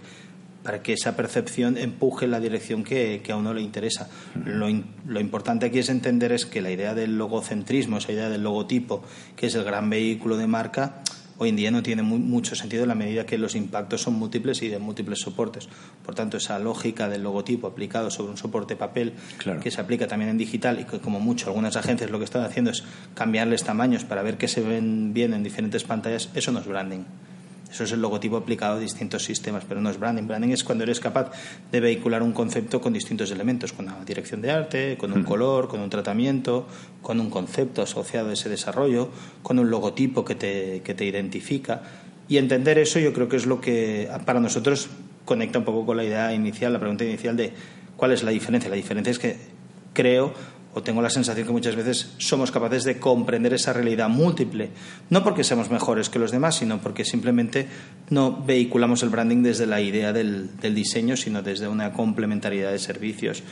[0.63, 4.09] para que esa percepción empuje en la dirección que, a uno le interesa.
[4.45, 4.69] Lo,
[5.07, 9.03] lo, importante aquí es entender es que la idea del logocentrismo, esa idea del logotipo,
[9.37, 11.03] que es el gran vehículo de marca,
[11.39, 14.63] hoy en día no tiene mucho sentido en la medida que los impactos son múltiples
[14.63, 15.69] y de múltiples soportes.
[16.05, 19.15] Por tanto, esa lógica del logotipo aplicado sobre un soporte papel
[19.61, 22.45] que se aplica también en digital y que como mucho algunas agencias lo que están
[22.45, 26.61] haciendo es cambiarles tamaños para ver que se ven bien en diferentes pantallas, eso no
[26.61, 27.05] es branding.
[27.73, 30.27] Eso es el logotipo aplicado a distintos sistemas, pero no es branding.
[30.27, 31.31] Branding es cuando eres capaz
[31.71, 35.69] de vehicular un concepto con distintos elementos, con una dirección de arte, con un color,
[35.69, 36.67] con un tratamiento,
[37.01, 39.09] con un concepto asociado a ese desarrollo,
[39.43, 41.83] con un logotipo que te, que te identifica.
[42.29, 44.89] Y entender eso yo creo que es lo que para nosotros
[45.25, 47.53] conecta un poco con la idea inicial, la pregunta inicial de
[48.03, 48.69] ¿Cuál es la diferencia?
[48.69, 49.37] La diferencia es que
[49.93, 50.35] creo
[50.75, 54.71] o tengo la sensación que muchas veces somos capaces de comprender esa realidad múltiple,
[55.11, 57.67] no porque seamos mejores que los demás, sino porque simplemente
[58.11, 63.43] no vehiculamos el branding desde la idea del, diseño, sino desde una complementariedad de servicios.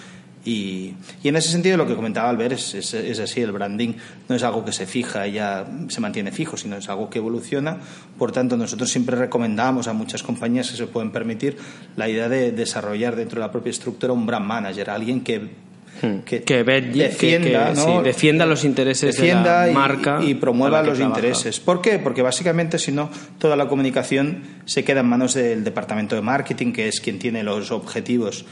[0.43, 3.93] Y, en ese sentido lo que comentaba Albert es, es, así, el branding
[4.27, 7.19] no es algo que se fija y ya se mantiene fijo, sino es algo que
[7.19, 7.77] evoluciona.
[8.17, 11.59] Por tanto, nosotros siempre recomendamos a muchas compañías que se pueden permitir
[11.97, 15.70] la idea de desarrollar dentro de la propia estructura un brand manager, alguien que
[16.03, 16.21] Hmm.
[16.25, 21.61] que, defienda, defienda los intereses de la marca y, promueva los intereses.
[21.61, 21.99] ¿Por qué?
[21.99, 26.73] Porque básicamente si no toda la comunicación se queda en manos del departamento de marketing,
[26.73, 28.47] que es quien tiene los objetivos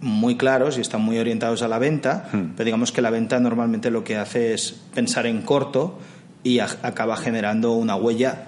[0.00, 2.54] muy claros y están muy orientados a la venta, hmm.
[2.56, 5.98] pero digamos que la venta normalmente lo que hace es pensar en corto
[6.42, 8.46] y acaba generando una huella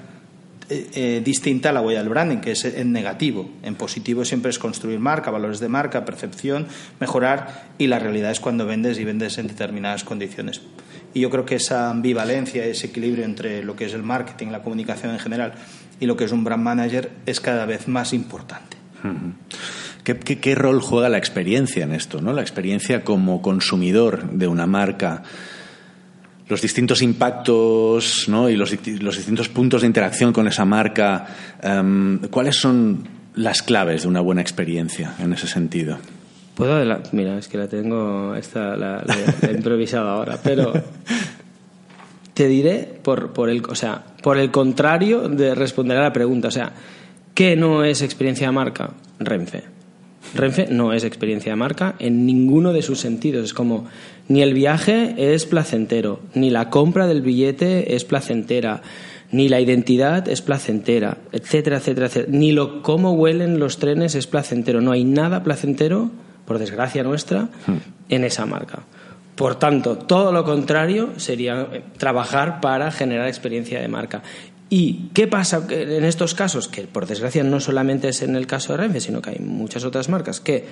[0.70, 3.48] eh, eh, distinta a la huella del branding, que es en negativo.
[3.62, 6.66] En positivo siempre es construir marca, valores de marca, percepción,
[7.00, 10.60] mejorar y la realidad es cuando vendes y vendes en determinadas condiciones.
[11.14, 14.62] Y yo creo que esa ambivalencia, ese equilibrio entre lo que es el marketing, la
[14.62, 15.54] comunicación en general
[16.00, 18.76] y lo que es un brand manager es cada vez más importante.
[20.04, 22.20] ¿Qué, qué rol juega la experiencia en esto?
[22.20, 22.32] ¿no?
[22.32, 25.22] La experiencia como consumidor de una marca
[26.48, 28.48] los distintos impactos ¿no?
[28.48, 31.26] y los, los, distintos puntos de interacción con esa marca,
[31.62, 35.98] em, ¿cuáles son las claves de una buena experiencia en ese sentido?
[36.54, 39.04] Puedo Mira, es que la tengo, esta la,
[39.46, 40.72] he improvisado ahora, pero
[42.34, 46.48] te diré por, por, el, o sea, por el contrario de responder a la pregunta.
[46.48, 46.72] O sea,
[47.34, 48.90] ¿qué no es experiencia de marca?
[49.20, 49.77] Renfe.
[50.34, 53.44] Renfe no es experiencia de marca en ninguno de sus sentidos.
[53.44, 53.86] Es como
[54.28, 58.82] ni el viaje es placentero, ni la compra del billete es placentera,
[59.30, 62.36] ni la identidad es placentera, etcétera, etcétera, etcétera.
[62.36, 64.80] Ni lo cómo huelen los trenes es placentero.
[64.80, 66.10] No hay nada placentero,
[66.46, 67.76] por desgracia nuestra, hmm.
[68.08, 68.82] en esa marca.
[69.34, 74.22] Por tanto, todo lo contrario sería trabajar para generar experiencia de marca.
[74.70, 76.68] ¿Y qué pasa en estos casos?
[76.68, 79.84] Que por desgracia no solamente es en el caso de Renfe, sino que hay muchas
[79.84, 80.66] otras marcas que,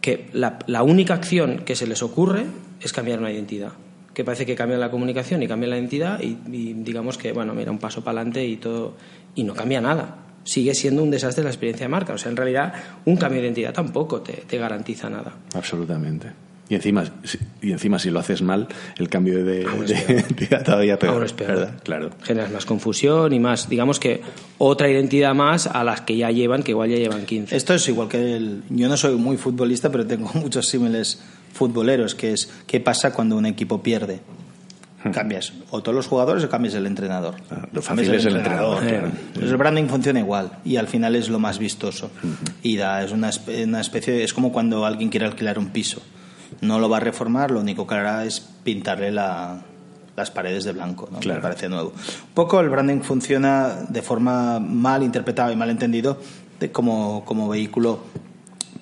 [0.00, 2.46] que la, única acción que se les ocurre
[2.80, 3.72] es cambiar una identidad.
[4.14, 7.70] Que parece que cambian la comunicación y cambian la identidad y, digamos que, bueno, mira,
[7.70, 8.94] un paso para adelante y todo.
[9.34, 10.16] Y no cambia nada.
[10.44, 12.14] Sigue siendo un desastre la experiencia de marca.
[12.14, 15.34] O sea, en realidad, un cambio de identidad tampoco te garantiza nada.
[15.54, 16.32] Absolutamente.
[16.72, 17.04] Y encima,
[17.60, 19.60] y encima si lo haces mal, el cambio de,
[20.08, 21.22] identidad todavía peor.
[21.22, 21.68] es peor.
[21.82, 22.08] Claro.
[22.22, 24.22] Generas más confusión y más, digamos que
[24.56, 27.54] otra identidad más a las que ya llevan, que igual ya llevan 15.
[27.54, 28.62] Esto es igual que el...
[28.70, 31.20] Yo no soy muy futbolista, pero tengo muchos símiles
[31.52, 34.20] futboleros, que es qué pasa cuando un equipo pierde.
[35.04, 35.10] Hmm.
[35.10, 37.34] Cambias o todos los jugadores o cambias el entrenador.
[37.50, 38.82] Ah, lo fácil es el entrenador.
[38.82, 42.10] El branding funciona igual y al final es lo más vistoso.
[42.22, 42.32] Hmm.
[42.62, 43.30] Y da, es una,
[43.62, 46.00] una especie, es como cuando alguien quiere alquilar un piso
[46.62, 51.08] no lo va a reformar, lo único que hará es pintarle las paredes de blanco,
[51.12, 51.18] ¿no?
[51.20, 51.90] Me parece nuevo.
[51.90, 56.18] Un poco el branding funciona de forma mal interpretada y mal entendido
[56.70, 58.00] como, como vehículo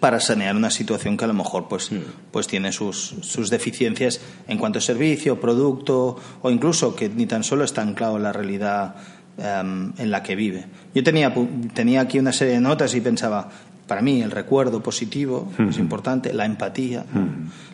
[0.01, 1.99] para sanear una situación que a lo mejor pues, mm.
[2.33, 7.45] pues tiene sus, sus deficiencias en cuanto a servicio, producto o incluso que ni tan
[7.45, 8.97] solo está anclado en la realidad
[9.39, 10.67] em, en la que vive.
[10.95, 11.35] Yo tenía,
[11.75, 13.51] tenía aquí una serie de notas y pensaba,
[13.91, 17.05] para mí el recuerdo positivo es importante, la empatía.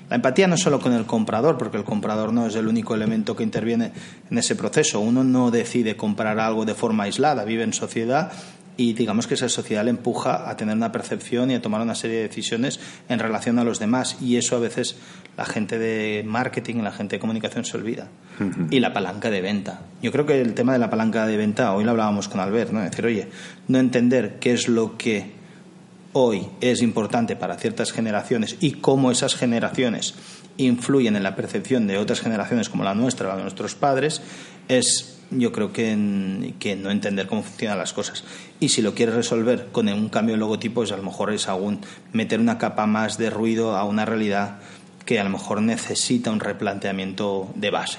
[0.09, 3.37] La empatía no solo con el comprador, porque el comprador no es el único elemento
[3.37, 3.93] que interviene
[4.31, 5.01] en ese proceso.
[5.01, 8.33] Uno no decide comprar algo de forma aislada, vive en sociedad
[8.79, 11.95] y digamos que esa sociedad le empuja a tener una percepción y a tomar una
[11.95, 14.97] serie de decisiones en relación a los demás y eso a veces
[15.37, 18.09] la gente de marketing, la gente de comunicación se olvida.
[18.71, 19.83] Y la palanca de venta.
[20.01, 22.71] Yo creo que el tema de la palanca de venta, hoy lo hablábamos con Albert,
[22.73, 22.81] ¿no?
[22.81, 23.29] decir, oye,
[23.69, 25.36] no entender qué es lo que
[26.19, 30.15] hoy es importante para ciertas generaciones y cómo esas generaciones
[30.57, 34.23] influyen en la percepción de otras generaciones como la nuestra, la de nuestros padres,
[34.69, 38.25] es yo creo que, que, no entender cómo funcionan las cosas.
[38.61, 41.49] Y si lo quieres resolver con un cambio de logotipo, pues a lo mejor es
[41.49, 41.81] aún
[42.15, 44.61] meter una capa más de ruido a una realidad
[45.05, 47.99] que a lo mejor necesita un replanteamiento de base.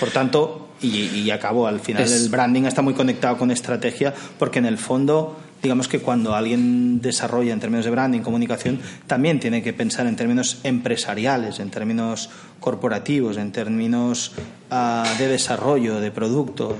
[0.00, 4.66] Por tanto, y, acabo, al final el branding está muy conectado con estrategia porque en
[4.66, 9.72] el fondo digamos que cuando alguien desarrolla en términos de branding, comunicación, también tiene que
[9.72, 14.32] pensar en términos empresariales, en términos corporativos, en términos
[14.70, 16.76] ah, de desarrollo, de producto,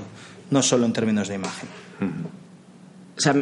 [0.51, 1.69] no solo en términos de imagen.
[3.17, 3.35] O sea,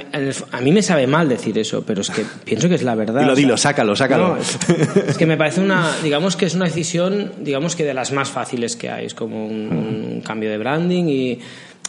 [0.52, 3.20] a mí me sabe mal decir eso, pero es que pienso que es la verdad.
[3.20, 4.38] Dilo, dilo, sácalo, sácalo.
[4.38, 8.30] es, que me parece una, digamos que es una decisión, digamos que de las más
[8.30, 9.06] fáciles que hay.
[9.06, 11.40] Es como un cambio de branding y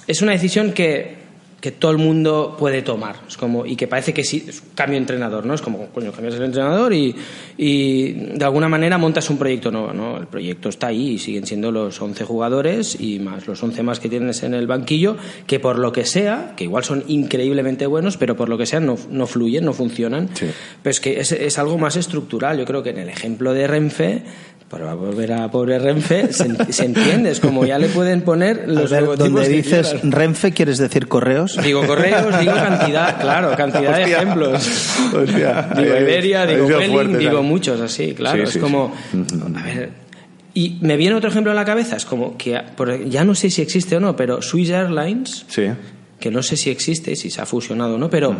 [0.09, 1.26] es una decisión que
[1.61, 3.16] que todo el mundo puede tomar.
[3.27, 5.55] Es como, y que parece que sí, cambio entrenador, ¿no?
[5.55, 7.14] Es como, coño, cambias el entrenador y,
[7.57, 10.19] y de alguna manera montas un proyecto nuevo, ¿no?
[10.19, 14.01] El proyecto está ahí y siguen siendo los 11 jugadores y más los 11 más
[14.01, 15.16] que tienes en el banquillo,
[15.47, 18.81] que por lo que sea, que igual son increíblemente buenos, pero por lo que sea
[18.81, 20.29] no, no fluyen, no funcionan.
[20.35, 20.47] Sí.
[20.83, 22.59] Pero es que es, es algo más estructural.
[22.59, 24.23] Yo creo que en el ejemplo de Renfe,
[24.69, 27.31] para volver a pobre Renfe, se, se entiende.
[27.31, 30.13] Es como ya le pueden poner los logotipos donde dices quieran.
[30.13, 31.57] Renfe, ¿quieres decir correos?
[31.63, 34.89] Digo correos, digo cantidad, claro, cantidad de ejemplos.
[35.15, 35.69] Hostia.
[35.77, 38.39] Digo Ahí- Iberia, ahí digo Welling, fuerte, digo muchos así, claro.
[38.39, 38.93] Sí, es sí, como,
[39.57, 39.91] a ver,
[40.55, 42.61] y me viene otro ejemplo a la cabeza, es como que,
[43.09, 45.65] ya no sé si existe o no, pero Swiss Airlines, Sí.
[46.19, 48.35] que no sé si existe, si se ha fusionado o no, pero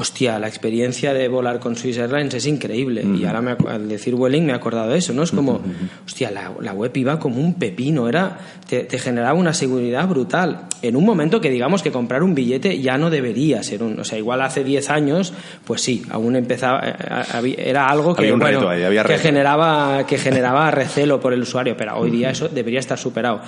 [0.00, 3.02] hostia, la experiencia de volar con Swiss Airlines es increíble.
[3.18, 5.24] Y ahora me al decir Vueling me he acordado de eso, ¿no?
[5.24, 5.60] Es como,
[6.06, 10.66] hostia, la, la web iba como un pepino, era, te, te generaba una seguridad brutal.
[10.82, 14.04] En un momento que digamos que comprar un billete ya no debería ser un, o
[14.04, 15.32] sea, igual hace 10 años,
[15.64, 18.84] pues sí, aún empezaba, eh, eh, había- era algo que, Había un bueno, reto ahí,
[18.84, 19.22] había que reto.
[19.22, 23.40] generaba, que generaba recelo por el usuario, pero hoy día eso debería estar superado.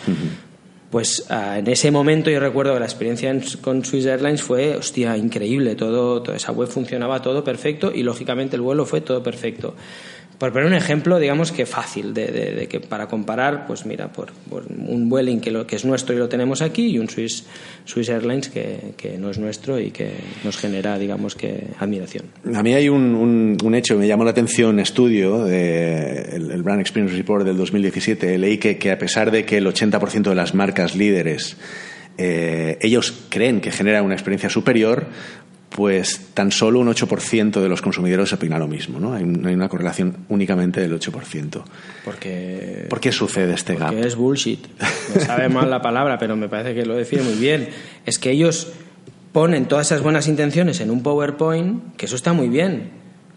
[0.91, 4.75] Pues ah, en ese momento yo recuerdo que la experiencia en- con Swiss Airlines fue,
[4.77, 5.77] hostia, increíble.
[5.77, 9.75] Todo, toda esa web funcionaba todo perfecto y lógicamente el vuelo fue todo perfecto.
[10.41, 14.11] Por poner un ejemplo, digamos que fácil, de, de- de que para comparar, pues mira,
[14.11, 17.45] por, un Vueling que, que es nuestro y lo tenemos aquí y un Swiss,
[17.85, 22.25] Swiss Airlines que, que no es nuestro y que nos genera, digamos que, admiración.
[22.55, 23.15] A mí hay un,
[23.63, 27.59] un- hecho que me llamó la atención, estudio, de, el, el Brand Experience Report del
[27.59, 28.39] 2017.
[28.39, 31.59] Leí que, que a pesar de que el 80% de las marcas líderes,
[32.19, 35.07] eh, ellos creen que genera una experiencia superior,
[35.81, 39.01] pues tan solo un 8% de los consumidores opina lo mismo.
[39.01, 39.15] ¿no?
[39.15, 41.63] Hay, un- hay una correlación únicamente del 8%.
[42.05, 43.89] Porque ¿Por qué sucede este gap?
[43.95, 44.67] Porque es bullshit.
[45.15, 47.71] Me sabe mal la palabra, pero me parece que lo define muy bien.
[48.05, 48.73] Es que ellos
[49.33, 52.91] ponen todas esas buenas intenciones en un PowerPoint, que eso está muy bien,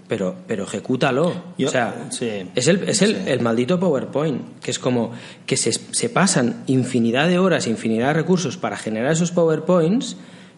[0.09, 1.33] pero, pero ejecútalo.
[1.57, 2.29] Yo- o sea, sí.
[2.55, 5.13] es, el, es el, el maldito PowerPoint, que es como
[5.45, 10.17] que se, se pasan infinidad de horas, infinidad de recursos para generar esos PowerPoints,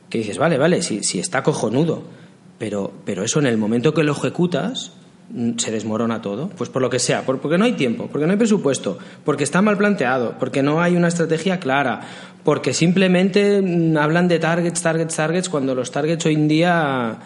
[0.09, 2.03] que dices, vale, vale, si, si está cojonudo,
[2.57, 4.93] pero, pero eso en el momento que lo ejecutas
[5.31, 8.25] mm, se desmorona todo, pues por lo que sea, por- porque no hay tiempo, porque
[8.25, 12.01] no hay presupuesto, porque está mal planteado, porque no hay una estrategia clara,
[12.43, 17.17] porque simplemente mm, hablan de targets, targets, targets, cuando los targets hoy en día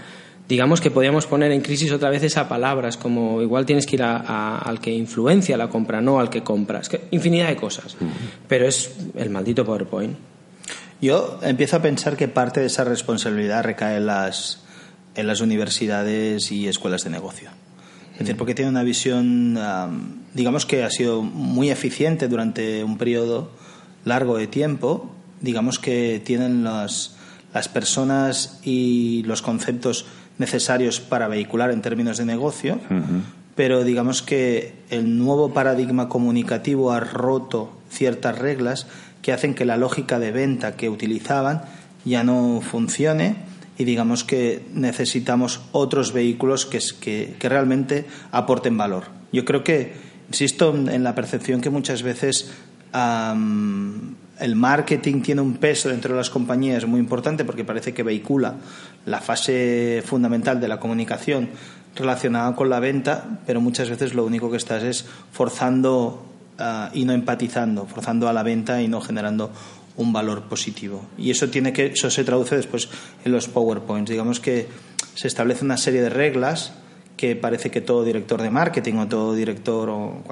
[0.48, 3.98] digamos que podríamos poner en crisis otra vez esa palabra, es como igual tienes que
[3.98, 7.50] ir a- a- al que influencia la compra, no al que compra, es que infinidad
[7.50, 7.96] de cosas,
[8.48, 10.16] pero es el maldito PowerPoint.
[11.02, 14.64] Yo empiezo a pensar que parte de esa responsabilidad recae en las,
[15.16, 17.50] en las universidades y escuelas de negocio.
[18.14, 22.98] Es decir, porque tiene una visión, am, digamos que ha sido muy eficiente durante un
[22.98, 23.52] periodo
[24.04, 25.10] largo de tiempo,
[25.40, 27.16] digamos que tienen las,
[27.54, 30.06] las personas y los conceptos
[30.38, 32.80] necesarios para vehicular en términos de negocio,
[33.56, 38.88] pero digamos que el nuevo paradigma comunicativo ha roto ciertas reglas
[39.22, 41.64] que hacen que la lógica de venta que utilizaban
[42.06, 43.36] ya no funcione
[43.78, 46.80] y digamos que necesitamos otros vehículos que,
[47.40, 49.06] que, realmente aporten valor.
[49.32, 49.94] Yo creo que,
[50.28, 52.52] insisto en la percepción que muchas veces
[52.94, 58.56] el marketing tiene un peso dentro de las compañías muy importante porque parece que vehicula
[59.06, 61.50] la fase fundamental de la comunicación
[61.96, 66.26] relacionada con la venta, pero muchas veces lo único que estás es forzando
[66.60, 69.52] ah, y no empatizando, forzando a la venta y no generando
[69.98, 71.06] un valor positivo.
[71.18, 72.90] Y eso tiene que eso se traduce después
[73.26, 74.12] en los PowerPoints.
[74.12, 74.68] Digamos que
[75.16, 76.74] se establece una serie de reglas
[77.18, 80.24] que parece que todo director de marketing o todo director o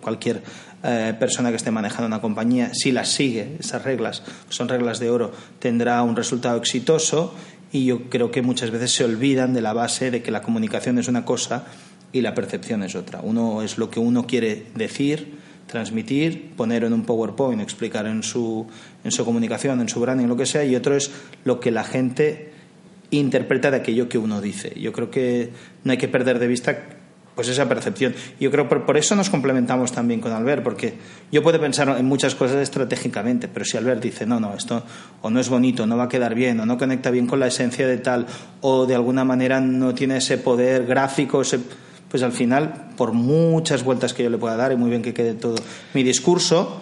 [0.00, 0.42] cualquier
[0.82, 5.10] eh, persona que esté manejando una compañía, si las sigue, esas reglas, son reglas de
[5.10, 7.34] oro, tendrá un resultado exitoso
[7.70, 10.98] y yo creo que muchas veces se olvidan de la base de que la comunicación
[10.98, 11.66] es una cosa
[12.12, 13.20] y la percepción es otra.
[13.22, 15.38] Uno es lo que uno quiere decir,
[15.72, 18.66] transmitir, poner en un PowerPoint, explicar en su,
[19.02, 21.10] en su comunicación, en su branding, lo que sea, y otro es
[21.44, 22.52] lo que la gente
[23.10, 24.78] interpreta de aquello que uno dice.
[24.78, 25.50] Yo creo que
[25.82, 26.78] no hay que perder de vista
[27.34, 28.14] pues esa percepción.
[28.38, 30.92] Yo creo por, por eso nos complementamos también con Albert, porque
[31.30, 34.84] yo puedo pensar en muchas cosas estratégicamente, pero si Albert dice, no, no, esto
[35.22, 37.46] o no es bonito, no va a quedar bien, o no conecta bien con la
[37.46, 38.26] esencia de tal,
[38.60, 41.60] o de alguna manera no tiene ese poder gráfico, ese,
[42.12, 45.14] pues al final, por muchas vueltas que yo le pueda dar, y muy bien que
[45.14, 45.56] quede todo
[45.94, 46.80] mi discurso,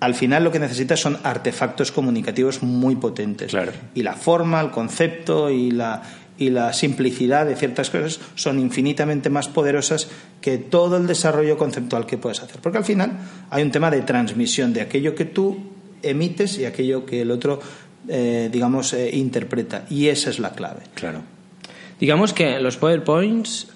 [0.00, 3.50] al final lo que necesitas son artefactos comunicativos muy potentes.
[3.50, 3.72] Claro.
[3.94, 6.02] Y la forma, el concepto y la,
[6.36, 10.08] y la simplicidad de ciertas cosas son infinitamente más poderosas
[10.42, 12.60] que todo el desarrollo conceptual que puedes hacer.
[12.60, 15.58] Porque al final hay un tema de transmisión de aquello que tú
[16.02, 17.60] emites y aquello que el otro
[18.08, 19.84] eh, digamos, eh, interpreta.
[19.88, 20.80] Y esa es la clave.
[20.94, 21.22] Claro.
[21.98, 23.68] Digamos que los PowerPoints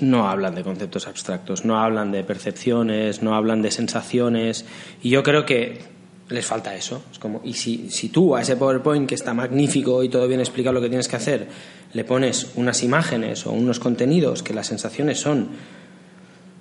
[0.00, 4.64] no hablan de conceptos abstractos, no hablan de percepciones, no hablan de sensaciones.
[5.02, 5.80] Y yo creo que
[6.28, 7.02] les falta eso.
[7.12, 10.40] Es como, y si, si tú a ese PowerPoint que está magnífico y todo bien
[10.40, 11.48] explicado lo que tienes que hacer,
[11.92, 15.48] le pones unas imágenes o unos contenidos que las sensaciones son,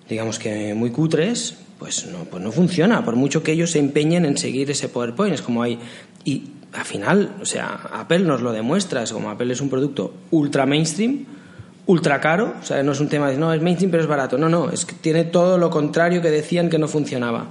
[0.09, 3.03] digamos que muy cutres, pues no, pues no funciona.
[3.03, 5.79] Por mucho que ellos se empeñen en seguir ese PowerPoint, es como hay.
[6.25, 10.13] Y al final, o sea, Apple nos lo demuestra, es como Apple es un producto
[10.31, 11.25] ultra mainstream,
[11.86, 14.38] ultra caro, o sea, no es un tema de no, es mainstream pero es barato,
[14.38, 17.49] no, no, es que tiene todo lo contrario que decían que no funcionaba.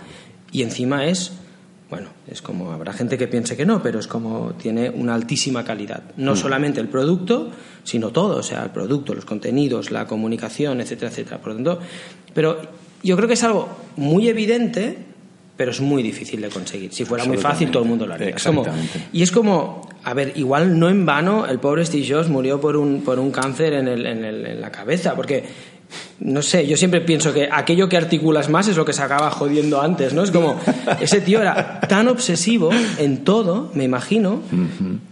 [0.51, 1.33] Y encima es,
[1.91, 5.65] bueno, es como, habrá gente que piense que no, pero es como tiene una altísima
[5.65, 6.03] calidad.
[6.17, 7.51] No solamente el producto,
[7.85, 11.39] sino todo, o sea, el producto, los contenidos, la comunicación, etcétera, etcétera.
[11.39, 11.81] Por lo tanto,
[12.35, 12.59] pero
[13.03, 15.12] yo creo que es algo muy evidente,
[15.63, 16.93] pero es muy difícil de conseguir.
[16.93, 18.31] Si fuera muy fácil, todo el mundo lo haría.
[18.31, 19.07] Es como- Exactamente.
[19.13, 22.77] y es como, a ver, igual no en vano el pobre Steve Jobs murió por
[22.77, 25.45] un, por un cáncer en, el- en el- en la cabeza, porque,
[26.19, 29.31] no sé, yo siempre pienso que aquello que articulas más es lo que se acaba
[29.31, 30.25] jodiendo antes, ¿no?
[30.25, 30.59] Es como,
[31.01, 34.41] ese tío era tan obsesivo en todo, me imagino,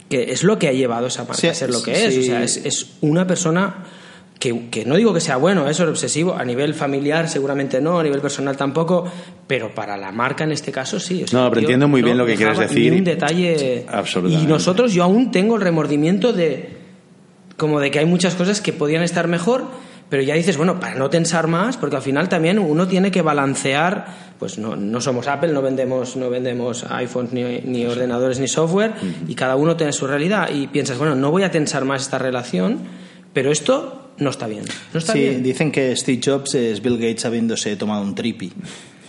[0.09, 2.19] que es lo que ha llevado esa marca Sí, a ser lo que es.
[2.19, 3.85] O sea, es, es una persona
[4.41, 8.01] que, que no digo que sea bueno, eso es obsesivo, a nivel familiar seguramente no,
[8.01, 9.05] a nivel personal tampoco,
[9.47, 11.23] pero para la marca en este caso sí.
[11.23, 12.95] o sea, No, pero entiendo muy no bien lo que quieres decir.
[12.95, 13.85] Un detalle.
[13.87, 14.45] Absolutamente.
[14.45, 16.71] Y nosotros, yo aún tengo el remordimiento de.
[17.59, 19.65] como de que hay muchas cosas que podían estar mejor,
[20.09, 23.21] pero ya dices, bueno, para no tensar más, porque al final también uno tiene que
[23.21, 24.07] balancear,
[24.39, 28.95] pues no, no somos Apple, no vendemos, no vendemos iPhones ni, ni ordenadores ni software,
[29.29, 32.19] y cada uno tiene su realidad, y piensas, bueno, no voy a tensar más esta
[32.19, 32.79] relación,
[33.35, 34.65] pero esto no está bien.
[34.93, 35.43] No está sí, bien.
[35.43, 38.53] dicen que Steve Jobs es Bill Gates habiéndose tomado un tripi.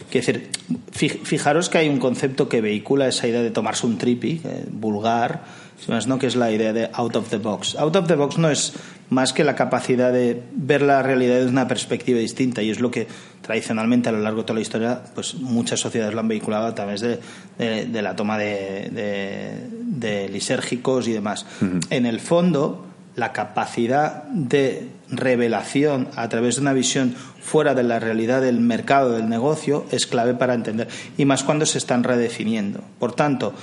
[0.10, 0.50] Quiero decir,
[0.92, 4.66] fi- fijaros que hay un concepto que vehicula esa idea de tomarse un tripi, eh,
[4.70, 5.44] vulgar,
[5.88, 6.20] más, ¿no?
[6.20, 7.76] que es la idea de out of the box.
[7.76, 8.74] Out of the box no es
[9.10, 12.92] más que la capacidad de ver la realidad desde una perspectiva distinta y es lo
[12.92, 13.08] que
[13.42, 16.76] tradicionalmente a lo largo de toda la historia pues muchas sociedades lo han vehiculado a
[16.76, 17.20] través de,
[17.58, 21.46] de- de la toma de, de- de lisérgicos y demás.
[21.90, 22.86] En el fondo,
[23.22, 29.12] la capacidad de revelación a través de una visión fuera de la realidad del mercado,
[29.12, 30.88] del negocio, es clave para entender.
[31.20, 32.84] Y más cuando se están redefiniendo.
[32.98, 33.54] Por tanto,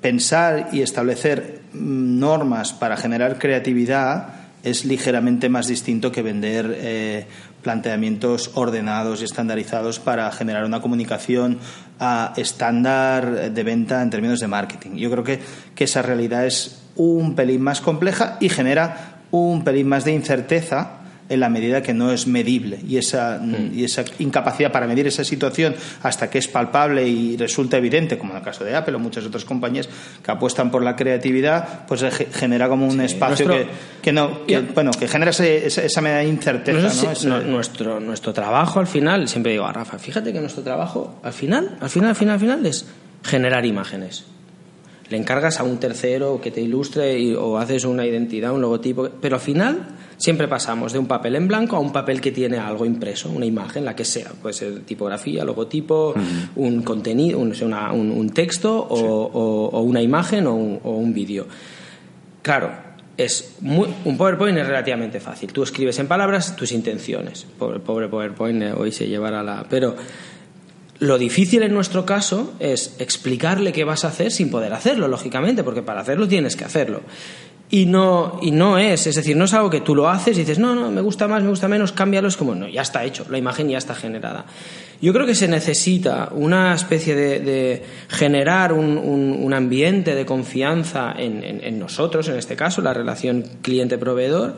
[0.00, 4.28] pensar y establecer mm, normas para generar creatividad
[4.62, 7.26] es ligeramente más distinto que vender eh,
[7.62, 11.58] planteamientos ordenados y estandarizados para generar una comunicación
[12.00, 14.96] ah, estándar de venta en términos de marketing.
[14.96, 15.40] Yo creo que,
[15.74, 20.97] que esa realidad es un pelín más compleja y genera un pelín más de incerteza
[21.28, 23.40] en la medida que no es medible y esa,
[23.74, 28.32] y esa incapacidad para medir esa situación hasta que es palpable y resulta evidente, como
[28.32, 29.88] en el caso de Apple o muchas otras compañías
[30.24, 34.60] que apuestan por la creatividad, pues genera como un espacio nuestro- que, que no, que,
[34.60, 37.14] bueno, que genera ese- esa, esa medida de incerteza, No sé ¿no?
[37.14, 40.62] si- Ese- no, nuestro, nuestro trabajo al final, siempre digo a Rafa, fíjate que nuestro
[40.62, 42.86] trabajo al final, al final, al final, al final es
[43.24, 44.24] generar imágenes.
[45.10, 49.08] Le encargas a un tercero que te ilustre y- o haces una identidad, un logotipo,
[49.20, 49.78] pero al final
[50.18, 53.46] siempre pasamos de un papel en blanco a un papel que tiene algo impreso, una
[53.46, 56.12] imagen, la que sea, puede ser tipografía, logotipo,
[56.56, 60.90] un contenido, un, una- un- un texto o, o- o una imagen o un, o
[60.96, 61.46] un vídeo.
[62.42, 62.70] Claro,
[63.16, 65.52] es muy- un PowerPoint es relativamente fácil.
[65.52, 67.46] Tú escribes en palabras tus intenciones.
[67.58, 69.66] Pobre, pobre PowerPoint eh, hoy se llevará la.
[69.70, 69.96] Pero
[71.00, 75.62] lo difícil en nuestro caso es explicarle qué vas a hacer sin poder hacerlo, lógicamente,
[75.62, 77.02] porque para hacerlo tienes que hacerlo.
[77.70, 80.40] Y no, y no es, es decir, no es algo que tú lo haces y
[80.40, 83.04] dices, no, no, me gusta más, me gusta menos, cámbialo, es como, no, ya está
[83.04, 84.46] hecho, la imagen ya está generada.
[85.02, 91.42] Yo creo que se necesita una especie de, generar un, un- ambiente de confianza en,
[91.44, 94.54] en- nosotros, en este caso, la relación cliente-proveedor,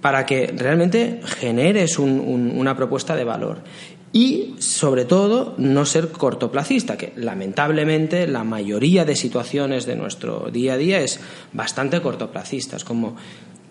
[0.00, 3.58] para que realmente generes un- una propuesta de valor.
[4.18, 10.72] Y, sobre todo, no ser cortoplacista, que lamentablemente la mayoría de situaciones de nuestro día
[10.72, 11.20] a día es
[11.52, 12.78] bastante cortoplacista.
[12.84, 13.14] Como,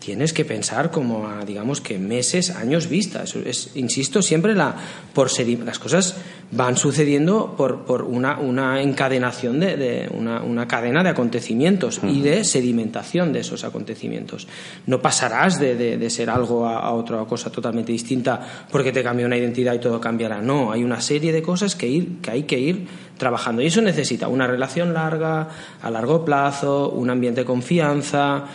[0.08, 3.24] tienes que pensar como a, digamos que meses, años vista.
[3.24, 4.74] Eso es, insisto, siempre la,
[5.14, 6.16] por sedi- las cosas
[6.50, 12.22] van sucediendo por, por una, una encadenación de, de una, una cadena de acontecimientos y
[12.22, 14.48] de sedimentación de esos acontecimientos.
[14.86, 18.40] No pasarás de, de- de ser algo a, a otra cosa totalmente distinta
[18.72, 20.42] porque te cambió una identidad y todo cambiará.
[20.42, 22.88] No, hay una serie de cosas que, ir, que hay que ir
[23.18, 25.50] trabajando y eso necesita una relación larga,
[25.82, 28.46] a largo plazo, un ambiente de confianza,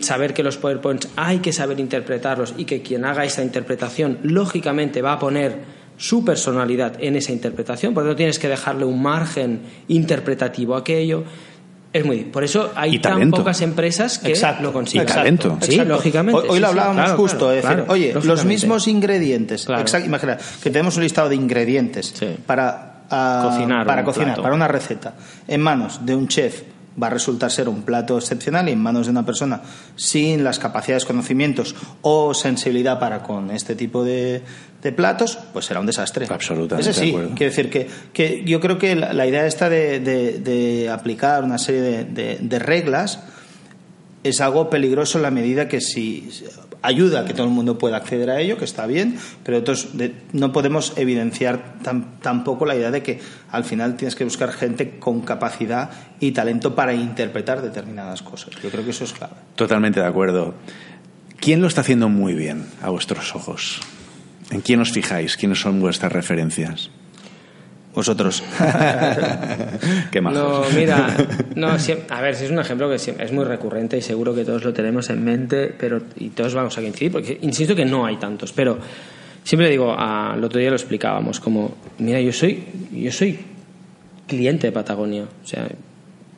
[0.00, 5.02] saber que los PowerPoints hay que saber interpretarlos y que quien haga esa interpretación lógicamente
[5.02, 9.60] va a poner su personalidad en esa interpretación, porque no tienes que dejarle un margen
[9.88, 11.24] interpretativo a aquello.
[11.92, 15.08] Es muy Por eso hay tan pocas empresas que Exacto, lo consiguen.
[15.08, 15.58] Y talento.
[15.60, 15.94] Sí, Exacto.
[15.94, 16.40] lógicamente.
[16.40, 18.88] Hoy, hoy sí, lo sí, hablábamos claro, justo, claro, es decir, claro, oye, los mismos
[18.88, 19.66] ingredientes,
[20.04, 22.36] imagina, que tenemos un listado de ingredientes Sí.
[22.46, 24.42] para ah, Cocinar para cocinar, plato.
[24.42, 25.14] para una receta,
[25.48, 26.62] en manos de un chef
[27.00, 29.60] va a resultar ser un plato excepcional y en manos de una persona
[29.96, 34.42] sin las capacidades, conocimientos o sensibilidad para con este tipo de,
[34.82, 36.26] de platos, pues será un desastre.
[36.28, 37.34] Absolutamente Ese de sí, acuerdo.
[37.36, 41.44] quiero decir que, que yo creo que la, la idea esta de, de- de aplicar
[41.44, 43.20] una serie de- de- de reglas
[44.28, 46.28] es algo peligroso en la medida que si
[46.82, 49.88] ayuda a que todo el mundo pueda acceder a ello, que está bien, pero entonces
[50.32, 53.20] no podemos evidenciar tam- tampoco la idea de que
[53.50, 58.50] al final tienes que buscar gente con capacidad y talento para interpretar determinadas cosas.
[58.62, 59.34] Yo creo que eso es clave.
[59.56, 60.54] Totalmente de acuerdo.
[61.40, 63.80] ¿Quién lo está haciendo muy bien a vuestros ojos?
[64.50, 65.36] ¿En quién os fijáis?
[65.36, 66.90] ¿Quiénes son vuestras referencias?
[67.98, 68.44] Vosotros.
[70.12, 70.38] Qué majos.
[70.38, 71.16] No, mira,
[71.56, 74.62] no, a ver, si es un ejemplo que es muy recurrente y seguro que todos
[74.62, 78.14] lo tenemos en mente, pero y todos vamos a coincidir, porque insisto que no hay
[78.16, 78.78] tantos, pero
[79.42, 83.36] siempre digo, ah, el otro día lo explicábamos, como, mira, yo soy, yo soy
[84.28, 85.66] cliente de Patagonia, o sea,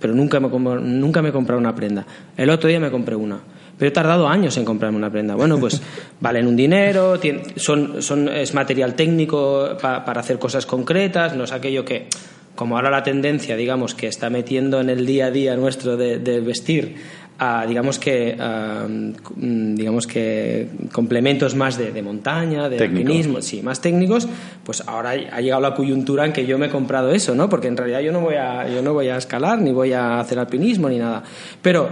[0.01, 2.07] pero nunca me, nunca me he comprado una prenda.
[2.39, 3.39] El otro día me compré una.
[3.81, 5.35] Pero he tardado años en comprarme una prenda.
[5.35, 5.81] Bueno, pues
[6.21, 11.45] valen un dinero, tien- son, son, es material técnico pa- para hacer cosas concretas, no
[11.45, 12.07] es aquello que,
[12.55, 16.19] como ahora la tendencia, digamos, que está metiendo en el día a día nuestro de,
[16.19, 16.95] de vestir,
[17.43, 23.63] a, digamos que a, mm, digamos que complementos más de, de montaña, de alpinismo, sí,
[23.63, 24.29] más técnicos,
[24.63, 27.49] pues ahora ha llegado la coyuntura en que yo me he comprado eso, ¿no?
[27.49, 30.21] Porque en realidad yo no voy a, yo no voy a escalar, ni voy a
[30.21, 31.23] hacer alpinismo, ni nada.
[31.63, 31.89] Pero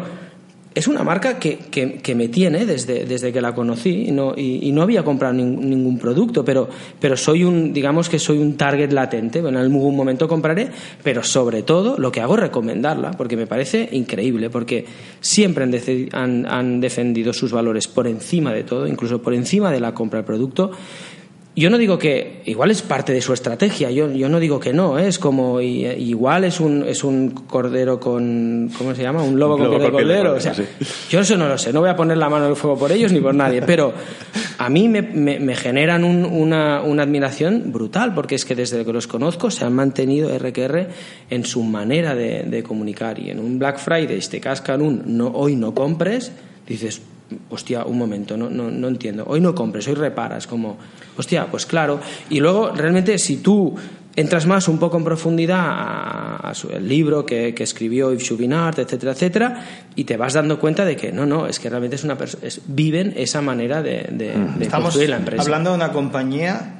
[0.79, 4.70] es una marca que, que- me tiene desde, desde que la conocí y no, y,
[4.72, 6.68] no había comprado nin- ningún producto, pero,
[7.01, 9.41] pero soy un, digamos que soy un target latente.
[9.43, 10.68] Bueno, en algún momento compraré,
[11.03, 14.85] pero sobre todo lo que hago es recomendarla, porque me parece increíble, porque
[15.20, 15.64] siempre
[16.12, 20.18] han- han defendido sus valores por encima de todo, incluso por encima de la compra
[20.20, 20.70] del producto.
[21.59, 24.73] Yo no digo que igual es parte de su estrategia, yo, yo no digo que
[24.73, 25.09] no, ¿eh?
[25.09, 29.23] es como y- igual es un, es un cordero con ¿cómo se llama?
[29.23, 30.95] un lobo Un con lobo piel de con piel de cordero, o cordero, sea, sí.
[31.11, 32.93] yo eso no lo sé, no voy a poner la mano en el fuego por
[32.93, 33.93] ellos ni por nadie, pero
[34.59, 38.85] a mí me, me- me generan un- una, una admiración brutal, porque es que desde
[38.85, 40.87] que los conozco se han mantenido RQR
[41.31, 45.03] en su manera de, de comunicar y en un Black Friday si te cascan un
[45.07, 46.31] no, hoy no compres,
[46.67, 47.01] dices,
[47.51, 50.79] hostia, un momento, no, no, no entiendo, hoy no compres, hoy reparas, como,
[51.16, 52.01] hostia, pues claro,
[52.31, 53.74] y luego realmente si tú
[54.16, 58.24] entras más un poco en profundidad a, a su- el libro que, que escribió Yves
[58.24, 59.64] Chouinard, etcétera, etcétera,
[59.95, 62.62] y te vas dando cuenta de que no, no, es que realmente es una es,
[62.66, 65.43] viven esa manera de, de, de Estamos construir la empresa.
[65.43, 66.78] hablando de una compañía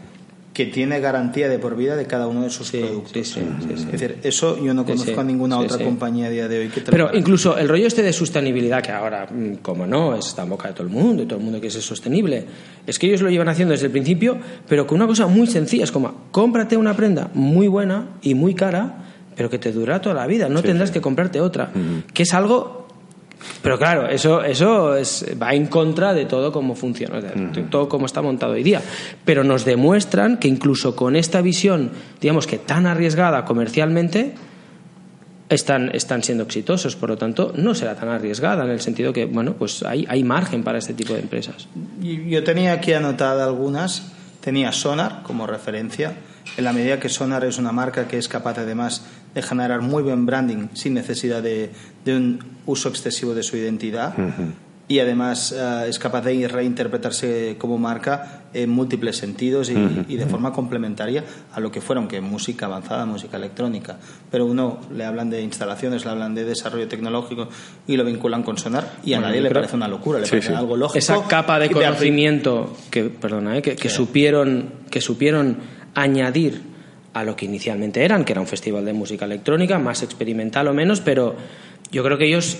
[0.59, 3.13] que tiene garantía de por vida de cada uno de sus Sí, productos.
[3.13, 3.41] sí, sí.
[3.73, 6.81] Es decir, eso yo no conozco a ninguna otra compañía a día de hoy que
[6.81, 10.49] te Pero incluso el rollo este de sostenibilidad, que ahora, mm, como no, está en
[10.49, 12.45] boca de todo el mundo y todo el mundo quiere ser sostenible,
[12.85, 14.37] es que ellos lo llevan haciendo desde el principio,
[14.69, 18.55] pero con una cosa muy sencilla, es como, cómprate una prenda muy buena y muy
[18.55, 19.05] cara,
[19.37, 21.71] pero que te durará toda la vida, no tendrás que comprarte otra,
[22.13, 22.88] que es algo...
[23.63, 28.07] Pero claro, eso, eso es, va en contra de todo cómo funciona, de todo cómo
[28.07, 28.81] está montado hoy día.
[29.25, 34.35] Pero nos demuestran que incluso con esta visión, digamos que tan arriesgada comercialmente,
[35.49, 39.25] están, están siendo exitosos, por lo tanto, no será tan arriesgada en el sentido que,
[39.25, 41.69] bueno, pues hay, hay margen para este tipo de empresas.
[42.03, 44.13] Y- Yo tenía aquí anotada algunas.
[44.43, 46.13] Tenía Sonar como referencia.
[46.57, 49.05] En la medida que Sonar es una marca que es capaz además
[49.41, 51.71] de generar muy buen branding sin necesidad de,
[52.05, 54.15] de un uso excesivo de su identidad.
[54.91, 59.75] Y además eh, es capaz de reinterpretarse como marca en múltiples sentidos y,
[60.09, 63.99] y de forma complementaria a lo que fueron, que música avanzada, música electrónica.
[64.31, 67.51] Pero uno le hablan de instalaciones, le hablan de desarrollo tecnológico
[67.87, 70.25] y lo vinculan con Sonar y a Bueno, nadie le creo- parece una locura, le
[70.25, 70.55] Sí, parece sí.
[70.55, 70.99] algo lógico.
[70.99, 75.59] Esa capa de conocimiento que, perdona, eh, que, que supieron, que supieron
[75.95, 76.63] añadir
[77.21, 80.75] a lo que inicialmente eran, que era un festival de música electrónica, más experimental o
[80.75, 81.37] menos, pero
[81.91, 82.59] yo creo que ellos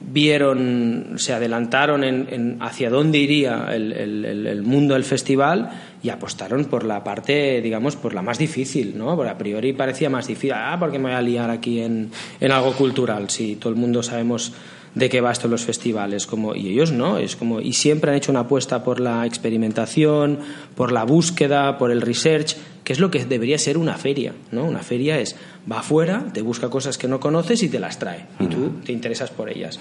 [0.00, 5.70] vieron, se adelantaron en, hacia dónde iría el mundo del festival
[6.02, 9.16] y apostaron por la parte, digamos, por la más difícil, ¿no?
[9.16, 12.10] Porque a priori parecía más difícil, ah, porque me voy a liar aquí en,
[12.40, 14.52] en algo cultural, si todo el mundo sabemos
[14.94, 18.10] de qué va esto en los festivales, como, y ellos no, es como, y siempre
[18.10, 20.38] han hecho una apuesta por la experimentación,
[20.76, 24.64] por la búsqueda, por el research, que es lo que debería ser una feria, ¿no?
[24.64, 25.34] Una feria es,
[25.70, 28.92] va afuera, te busca cosas que no conoces y te las trae, y tú te
[28.92, 29.80] interesas por ellas.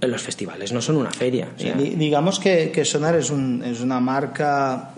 [0.00, 1.48] Los festivales no son una feria.
[1.56, 4.90] Sí, digamos que, que Sonar es, un- es una marca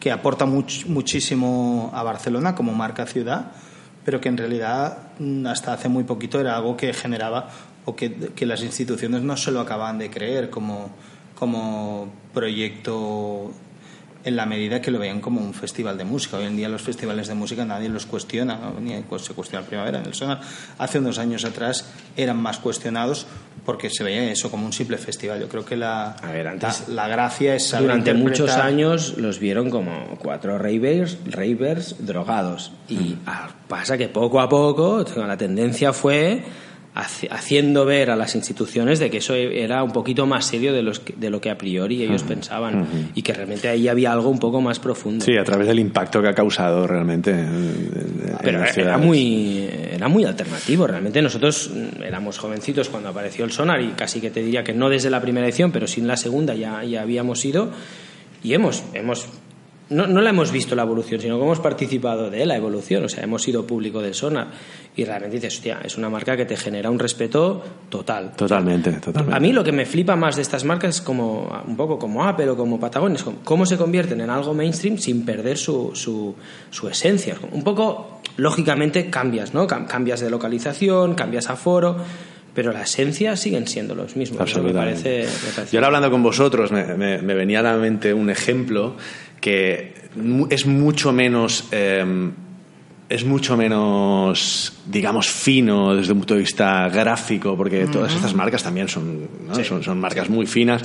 [0.00, 3.52] que aporta much- muchísimo a Barcelona como marca ciudad,
[4.04, 7.48] pero que en realidad mm, hasta hace muy poquito era algo que generaba
[7.84, 10.90] o que, que las instituciones no se lo acababan de creer como,
[11.36, 13.52] como proyecto
[14.26, 16.36] en la medida que lo veían como un festival de música.
[16.36, 18.80] Hoy en día los festivales de música nadie los cuestiona, ¿no?
[18.80, 20.00] ni se cuestiona el primavera.
[20.00, 20.40] En el Sonar
[20.78, 23.26] hace unos años atrás eran más cuestionados
[23.64, 25.38] porque se veía eso como un simple festival.
[25.40, 29.38] Yo creo que la, ver, antes- la, la gracia es saber Durante muchos años los
[29.38, 32.72] vieron como cuatro ravers, ravers drogados.
[32.88, 36.42] Y ah, pasa que poco a poco la tendencia fue
[36.96, 41.02] haciendo ver a las instituciones de que eso era un poquito más serio de, los
[41.16, 44.60] de lo que a priori ellos pensaban y que realmente ahí había algo un poco
[44.62, 45.24] más profundo.
[45.24, 47.30] Sí, a través del impacto que ha causado realmente.
[47.32, 49.04] en- en Pero era ciudades.
[49.06, 50.86] muy, era muy alternativo.
[50.86, 54.72] Realmente nosotros mm, éramos jovencitos cuando apareció el sonar y casi que te diría que
[54.72, 57.70] no desde la primera edición, pero sí en la segunda ya, ya habíamos ido
[58.42, 59.26] y hemos, hemos
[59.90, 63.04] no, no la hemos visto la evolución, sino que hemos participado de la evolución.
[63.04, 64.48] O sea, hemos sido público del sonar
[64.96, 68.32] y realmente dices, hostia, es una marca que te genera un respeto total.
[68.36, 69.36] Totalmente, totalmente.
[69.36, 72.50] A mí lo que me flipa más de estas marcas, como un poco como Apple
[72.50, 76.34] o como Patagonia, es como cómo se convierten en algo mainstream sin perder su, su,
[76.70, 77.36] su esencia.
[77.52, 79.66] Un poco, lógicamente, cambias, ¿no?
[79.66, 81.96] Cam- Cambias de localización, cambias aforo,
[82.56, 84.40] pero la esencia siguen siendo los mismos.
[84.40, 85.02] Eso me Absolutamente.
[85.02, 88.12] parece, me parece- Y ahora hablando con vosotros, me, me- me venía a la mente
[88.12, 88.96] un ejemplo
[89.40, 89.94] que
[90.50, 91.68] es mucho menos.
[91.70, 92.30] eh,
[93.08, 98.64] es mucho menos, digamos, fino desde un punto de vista gráfico, porque todas estas marcas
[98.64, 99.54] también son, ¿no?
[99.64, 100.82] son, son marcas muy finas,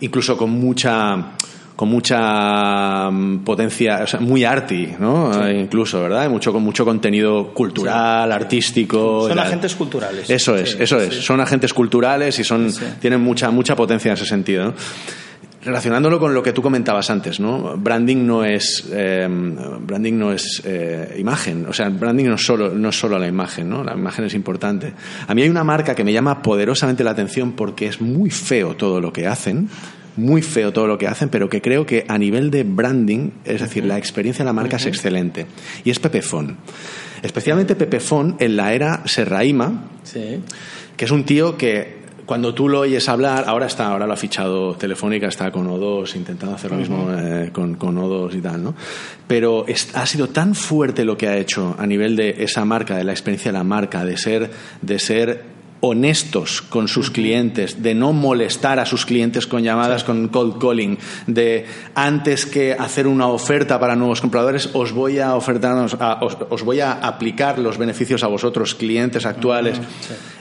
[0.00, 1.32] incluso con mucha
[1.80, 5.46] con mucha mm, potencia, o sea, muy arty, ¿no?
[5.46, 6.28] Eh, Incluso, ¿verdad?
[6.28, 9.26] Mucho, con mucho contenido cultural, artístico.
[9.26, 10.28] Son agentes culturales.
[10.28, 11.14] Eso es, eso es.
[11.24, 12.70] Son agentes culturales y son,
[13.00, 14.66] tienen mucha, mucha potencia en ese sentido.
[14.66, 14.74] ¿no?
[15.64, 17.78] Relacionándolo con lo que tú comentabas antes, ¿no?
[17.78, 19.26] Branding no es eh,
[19.80, 23.26] branding no es eh, imagen, o sea, branding no es solo no es solo la
[23.26, 23.82] imagen, ¿no?
[23.82, 24.92] La imagen es importante.
[25.26, 28.76] A mí hay una marca que me llama poderosamente la atención porque es muy feo
[28.76, 29.70] todo lo que hacen,
[30.16, 33.60] muy feo todo lo que hacen, pero que creo que a nivel de branding, es
[33.60, 35.46] decir, la experiencia de la marca es excelente.
[35.84, 36.56] Y es Pepefon.
[37.22, 40.40] Especialmente Pepefon en la era Serraima, Sí.
[40.96, 44.16] que es un tío que cuando tú lo oyes hablar, ahora está, ahora lo ha
[44.16, 48.62] fichado Telefónica, está con O2, intentando hacer lo mismo eh, con, con O2 y tal,
[48.62, 48.74] ¿no?
[49.26, 52.96] Pero es- ha sido tan fuerte lo que ha hecho a nivel de esa marca,
[52.96, 54.48] de la experiencia de la marca, de ser,
[54.80, 55.42] de ser
[55.82, 60.98] honestos con sus clientes, de no molestar a sus clientes con llamadas, con cold calling,
[61.26, 61.64] de
[61.94, 66.36] antes que hacer una oferta para nuevos compradores, os voy a ofertar, os, a- os-
[66.50, 69.80] os voy a aplicar los beneficios a vosotros, clientes actuales.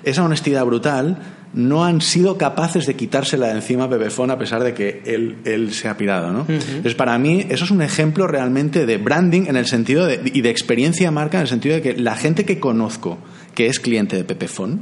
[0.03, 1.17] Esa honestidad brutal
[1.53, 3.87] no han sido capaces de quitársela de encima a
[4.33, 6.31] a pesar de que él, él se ha pirado.
[6.31, 6.45] ¿no?
[6.47, 10.41] Entonces, para mí, eso es un ejemplo realmente de branding en el sentido de, y
[10.41, 13.17] de experiencia marca en el sentido de que la gente que conozco
[13.59, 14.79] que es cliente de Pepefon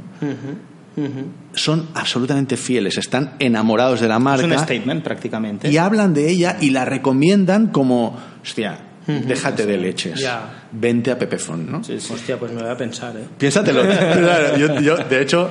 [1.52, 5.68] son absolutamente fieles, están enamorados de la Es un marca statement prácticamente.
[5.68, 10.66] y hablan de ella y la recomiendan como, hostia, déjate de leches, Ya.
[10.70, 11.78] vente a Pepefon, ¿no?
[11.78, 13.24] Hostia, pues me voy a pensar, ¿eh?
[13.38, 13.82] Piénsatelo.
[14.58, 15.48] Yo, yo, de hecho,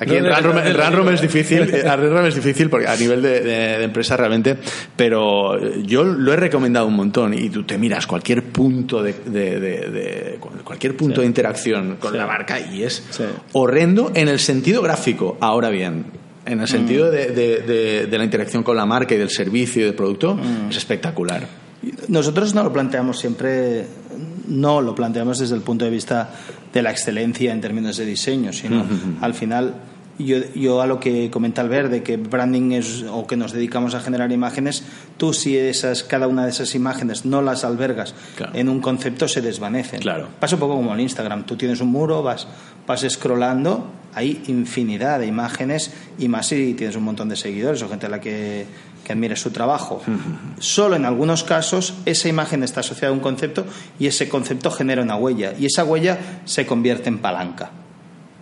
[0.00, 1.10] aquí en ¿Dónde- Runroom, dónde en digo?
[1.10, 1.60] es difícil,
[2.26, 4.56] es difícil porque a nivel de, de- de empresa realmente,
[4.96, 9.60] pero yo lo he recomendado un montón y tú te miras cualquier punto de, de-
[9.60, 12.18] de- de- cualquier punto de interacción con Sí.
[12.18, 13.24] la marca y es Sí.
[13.52, 15.36] horrendo en el sentido gráfico.
[15.40, 16.06] Ahora bien,
[16.44, 16.68] en el Mm.
[16.68, 19.94] sentido de, de- de- de la interacción con la marca y del servicio y del
[19.94, 20.70] producto, Mm.
[20.70, 21.46] es espectacular.
[22.08, 23.86] Nosotros no lo planteamos siempre,
[24.48, 26.30] no lo planteamos desde el punto de vista
[26.72, 28.84] de la excelencia en términos de diseño, sino
[29.20, 29.74] al final
[30.18, 33.94] yo, yo a lo que comenta Albert de que branding es o que nos dedicamos
[33.94, 34.82] a generar imágenes,
[35.16, 38.52] tú si esas cada una de esas imágenes no las albergas Claro.
[38.54, 40.00] en un concepto se desvanecen.
[40.00, 40.28] Claro.
[40.40, 42.46] Pasa un poco como en Instagram, tú tienes un muro, vas
[42.86, 47.88] vas scrollando, hay infinidad de imágenes y más si tienes un montón de seguidores o
[47.88, 48.64] gente a la que,
[49.06, 50.02] que admires su trabajo.
[50.58, 53.64] Solo en algunos casos esa imagen está asociada a un concepto
[54.00, 57.70] y ese concepto genera una huella y esa huella se convierte en palanca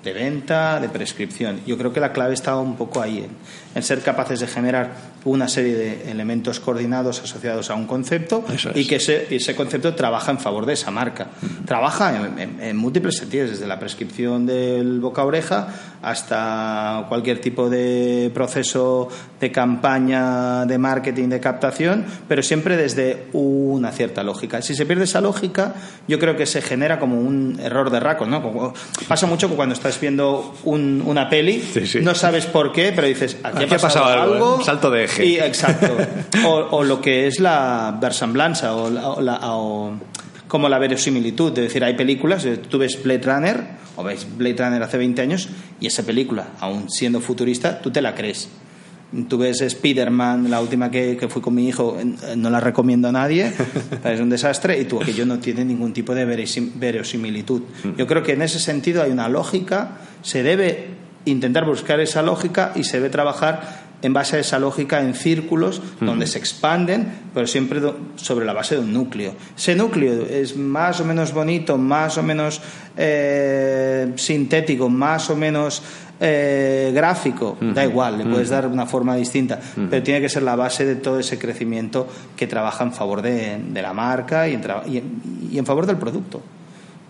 [0.03, 1.61] de venta, de prescripción.
[1.67, 3.31] Yo creo que la clave está un poco ahí, en,
[3.75, 4.93] en ser capaces de generar
[5.25, 8.69] una serie de elementos coordinados asociados a un concepto es.
[8.75, 11.29] y que ese, ese concepto trabaja en favor de esa marca.
[11.67, 15.69] Trabaja en, en- en múltiples sentidos, desde la prescripción del boca a oreja
[16.03, 19.09] hasta cualquier tipo de proceso
[19.41, 24.63] de campaña de marketing, de captación, pero siempre desde una cierta lógica.
[24.63, 25.75] Si se pierde esa lógica,
[26.07, 28.43] yo creo que se genera como un error de raco, ¿no?
[28.43, 28.75] Como-
[29.09, 32.01] pasa mucho que cuando estás viendo un- una peli, Sí, sí.
[32.03, 34.57] no sabes por qué, pero dices, aquí, ha pasado, algo, ¿eh?
[34.59, 35.27] Un salto de eje.
[35.27, 35.97] Y, exacto.
[36.47, 39.93] O, o lo que es la versemblanza o, la- o la- o-
[40.49, 43.65] como la verosimilitud, de decir, hay películas, eh, tú ves Blade Runner,
[43.97, 45.49] o ves Blade Runner hace 20 años,
[45.81, 48.49] y esa película, aún siendo futurista, tú te la crees.
[49.29, 53.09] Tú ves Spider-Man, la última que, que fui con mi hijo, eh, no la recomiendo
[53.09, 53.53] a nadie,
[54.05, 57.63] es un desastre, y tú, aquello no tiene ningún tipo de verosim- verosimilitud.
[57.97, 60.89] Yo creo que en ese sentido hay una lógica, se debe
[61.27, 65.81] intentar buscar esa lógica y se debe trabajar en base a esa lógica en círculos
[66.01, 67.81] donde se expanden, pero siempre
[68.17, 69.35] sobre la base de un núcleo.
[69.57, 72.61] Ese núcleo es más o menos bonito, más o menos
[72.97, 75.83] eh, sintético, más o menos
[76.21, 79.59] eh, gráfico, da igual, le puedes dar una forma distinta,
[79.91, 83.59] pero tiene que ser la base de todo ese crecimiento que trabaja en favor de,
[83.71, 86.41] de la marca y en, tra- y en- y en favor del producto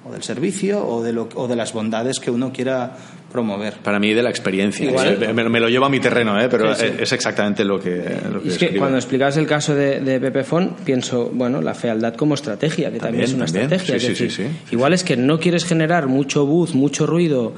[0.07, 2.97] o del servicio o de, lo, o de las bondades que uno quiera
[3.33, 3.75] promover.
[3.83, 4.89] Para mí de la experiencia.
[4.89, 5.19] Igual.
[5.35, 6.49] Me, me lo llevo a mi terreno, ¿eh?
[6.49, 6.93] pero Sí, sí.
[7.01, 7.97] es exactamente lo que,
[8.33, 8.81] lo que es que escribo.
[8.83, 13.25] cuando explicabas el caso de, de Pepefon, pienso, bueno, la fealdad como estrategia, que también,
[13.25, 13.81] También, es una también.
[13.81, 13.99] estrategia.
[14.01, 14.75] Sí, es sí, decir, sí, sí.
[14.75, 17.53] igual es que no quieres generar mucho buzz, mucho ruido,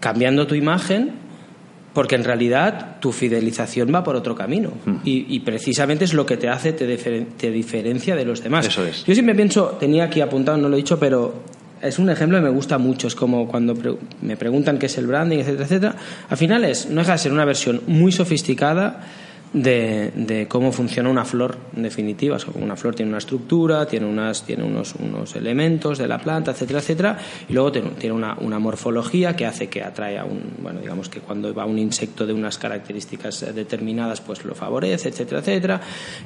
[0.00, 1.12] cambiando tu imagen,
[1.94, 4.70] porque en realidad tu fidelización va por otro camino.
[4.84, 4.96] Hmm.
[5.04, 8.66] Y, y precisamente es lo que te hace, te, diferen- te diferencia de los demás.
[8.66, 9.04] Eso es.
[9.04, 11.34] Yo siempre pienso, tenía aquí apuntado, no lo he dicho, pero
[11.82, 13.08] es un ejemplo que me gusta mucho.
[13.08, 15.96] Es como cuando pre- me preguntan qué es el branding, etcétera, etcétera.
[16.30, 19.00] Al final es, no deja de ser una versión muy sofisticada
[19.52, 22.36] de, de cómo funciona una flor, en definitiva.
[22.36, 26.18] O sea, una flor tiene una estructura, tiene, unas, tiene unos, unos elementos de la
[26.18, 27.18] planta, etcétera, etcétera.
[27.48, 31.20] Y luego tiene, una, una morfología que hace que atrae a un, bueno, digamos que
[31.20, 35.80] cuando va un insecto de unas características determinadas, pues lo favorece, etcétera, etcétera.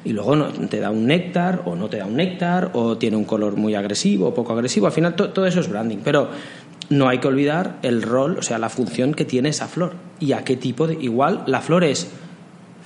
[0.04, 3.16] Y luego no, te da un néctar o no te da un néctar o tiene
[3.16, 4.86] un color muy agresivo o poco agresivo.
[4.86, 5.98] Al final to- todo eso es branding.
[6.04, 6.28] Pero
[6.90, 10.30] no hay que olvidar el rol, o sea, la función que tiene esa flor y
[10.32, 10.94] a qué tipo de...
[10.94, 12.08] Igual la flor es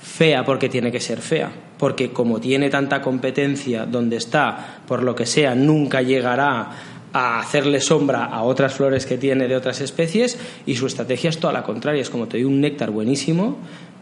[0.01, 5.15] fea porque tiene que ser fea, porque como tiene tanta competencia donde está, por lo
[5.15, 6.69] que sea, nunca llegará
[7.13, 11.37] a hacerle sombra a otras flores que tiene de otras especies y su estrategia es
[11.37, 13.57] toda la contraria, es como te doy un néctar buenísimo,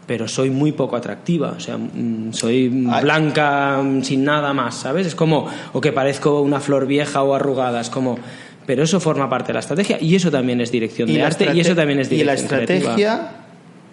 [0.06, 3.02] pero soy muy poco atractiva, o sea, mm, soy Ay.
[3.02, 5.06] blanca mm, sin nada más, ¿sabes?
[5.06, 8.18] Es como, o que parezco una flor vieja o arrugada, es como...
[8.66, 11.60] Pero eso forma parte de la estrategia y eso también es dirección de arte y
[11.60, 12.78] eso también es Y la dirección creativa.
[12.78, 13.32] estrategia,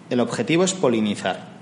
[0.08, 1.57] el objetivo es polinizar.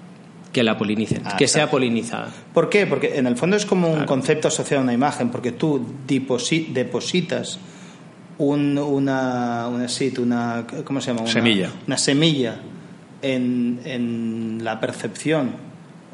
[0.57, 1.59] Que la polinicen, Ah, que está.
[1.59, 2.31] sea polinizada.
[2.55, 2.87] ¿Por qué?
[2.87, 5.85] Porque en el fondo es como un concepto asociado a una imagen, porque tú
[6.73, 7.59] depositas
[8.39, 9.87] un- una, una,
[10.19, 11.23] una ¿cómo se llama?
[11.23, 11.71] Una, Semilla.
[11.87, 12.57] Una semilla
[13.21, 15.51] en, en la percepción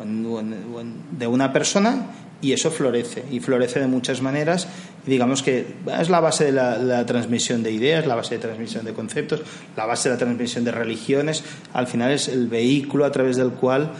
[0.02, 2.06] en- en- de una persona
[2.40, 4.66] y eso florece y florece de muchas maneras
[5.06, 8.40] y digamos que es la base de la, la transmisión de ideas la base de
[8.40, 9.42] transmisión de conceptos
[9.76, 13.50] la base de la transmisión de religiones al final es el vehículo a través del
[13.50, 13.92] cual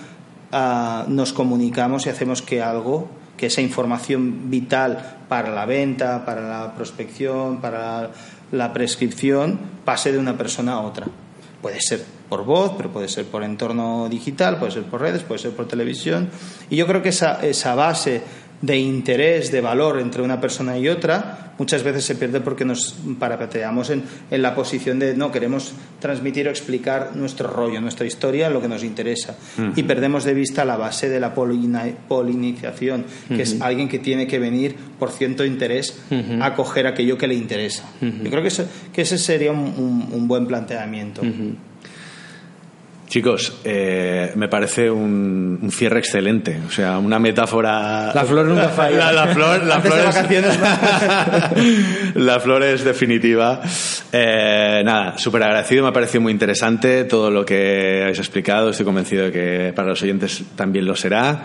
[0.53, 6.43] ah, nos comunicamos y hacemos que algo que esa información vital para la venta para
[6.49, 8.11] la prospección para
[8.53, 11.07] la prescripción pase de una persona a otra
[11.63, 15.39] Puede ser por voz, pero puede ser por entorno digital, puede ser por redes, puede
[15.39, 16.29] ser por televisión.
[16.69, 18.21] Y yo creo que esa, esa base
[18.63, 22.95] de interés, de valor entre una persona y otra, muchas veces se pierde porque nos
[23.19, 28.49] parapeteamos en, en la posición de no queremos transmitir o explicar nuestro rollo, nuestra historia,
[28.51, 29.37] lo que nos interesa.
[29.75, 34.27] Y perdemos de vista la base de la polina- polinización, que es alguien que tiene
[34.27, 35.99] que venir por cierto interés
[36.41, 37.85] a coger aquello que le interesa.
[38.01, 41.23] Yo creo que, eso- que ese sería un, un- un buen planteamiento.
[43.13, 46.59] Chicos, eh, me parece un, un cierre excelente.
[46.67, 48.11] O sea, una metáfora.
[48.15, 49.13] La flor nunca falla.
[49.13, 50.59] La, la flor, la flor es-
[52.17, 53.61] la flor es definitiva.
[54.11, 55.83] Eh, nada, súper agradecido.
[55.83, 58.71] Me ha parecido muy interesante todo lo que habéis explicado.
[58.71, 61.43] Estoy convencido de que para los oyentes también lo será.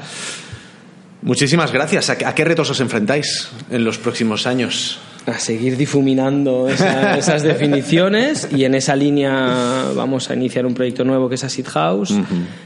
[1.22, 2.10] Muchísimas gracias.
[2.10, 5.00] ¿A, qué- a qué retos os enfrentáis en los próximos años?
[5.28, 11.04] A seguir difuminando esa- esas definiciones y en esa línea vamos a iniciar un proyecto
[11.04, 12.14] nuevo que es Acid House,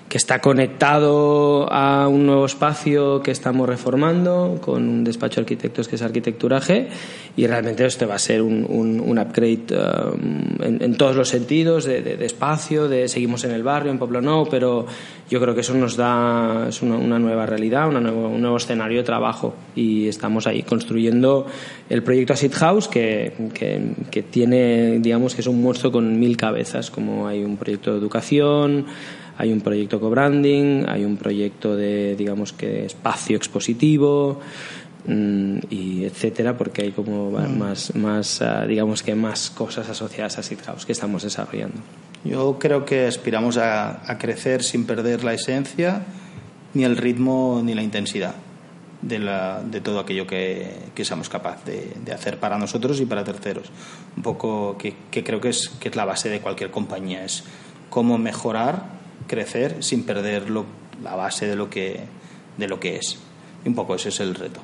[0.08, 5.88] que está conectado a un nuevo espacio que estamos reformando con un despacho de arquitectos
[5.88, 6.88] que es Arquitecturaje
[7.36, 11.30] y realmente este va a ser un, un- un upgrade um, en, en todos los
[11.30, 14.86] sentidos, de, de- de espacio, de seguimos en el barrio, en Poblenou, pero
[15.30, 18.58] yo creo que eso nos da es una, una nueva realidad, una nuevo- un nuevo
[18.58, 21.46] escenario de trabajo y estamos ahí construyendo
[21.90, 26.38] el proyecto Acid House que, que, que tiene, digamos, que es un monstruo con mil
[26.38, 28.86] cabezas, como hay un proyecto de educación,
[29.38, 34.40] hay un proyecto co-branding, hay un proyecto de, digamos, que espacio expositivo
[35.08, 40.38] mm, y etcétera, porque hay como va- más, más ah, digamos que más cosas asociadas
[40.38, 41.78] a Acid House que estamos desarrollando.
[42.24, 46.04] Yo creo que aspiramos a, a crecer sin perder la esencia,
[46.76, 48.36] ni el ritmo, ni la intensidad.
[49.02, 53.06] De, la, de todo aquello que, que seamos capaces de, de, hacer para nosotros y
[53.06, 53.70] para terceros.
[54.16, 57.44] Un poco que, que creo que es, que es la base de cualquier compañía, es
[57.90, 58.84] cómo mejorar,
[59.28, 60.66] crecer sin perder lo,
[61.04, 62.02] la base de lo, que,
[62.58, 63.20] de lo que es.
[63.66, 64.62] Y un poco ese es el reto.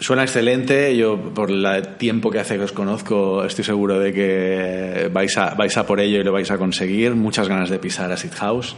[0.00, 0.96] Suena excelente.
[0.96, 5.54] Yo, por el tiempo que hace que os conozco, estoy seguro de que vais a,
[5.54, 7.16] vais a por ello y lo vais a conseguir.
[7.16, 8.76] Muchas ganas de pisar a Seed House.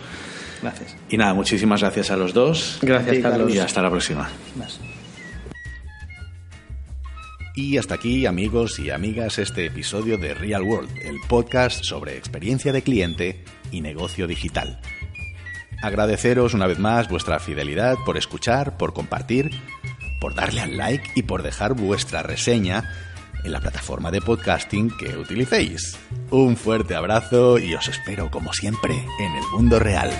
[0.62, 0.96] Gracias.
[1.08, 2.78] Y nada, muchísimas gracias a los dos.
[2.82, 3.54] Gracias, Sí, Carlos.
[3.54, 4.28] Y hasta la próxima.
[4.56, 4.80] Más.
[7.54, 12.72] Y hasta aquí, amigos y amigas, este episodio de Real World, el podcast sobre experiencia
[12.72, 14.80] de cliente y negocio digital.
[15.82, 19.50] Agradeceros una vez más vuestra fidelidad por escuchar, por compartir,
[20.20, 22.88] por darle al like y por dejar vuestra reseña
[23.44, 25.98] en la plataforma de podcasting que utilicéis.
[26.30, 30.10] Un fuerte abrazo y os espero como siempre en el mundo real.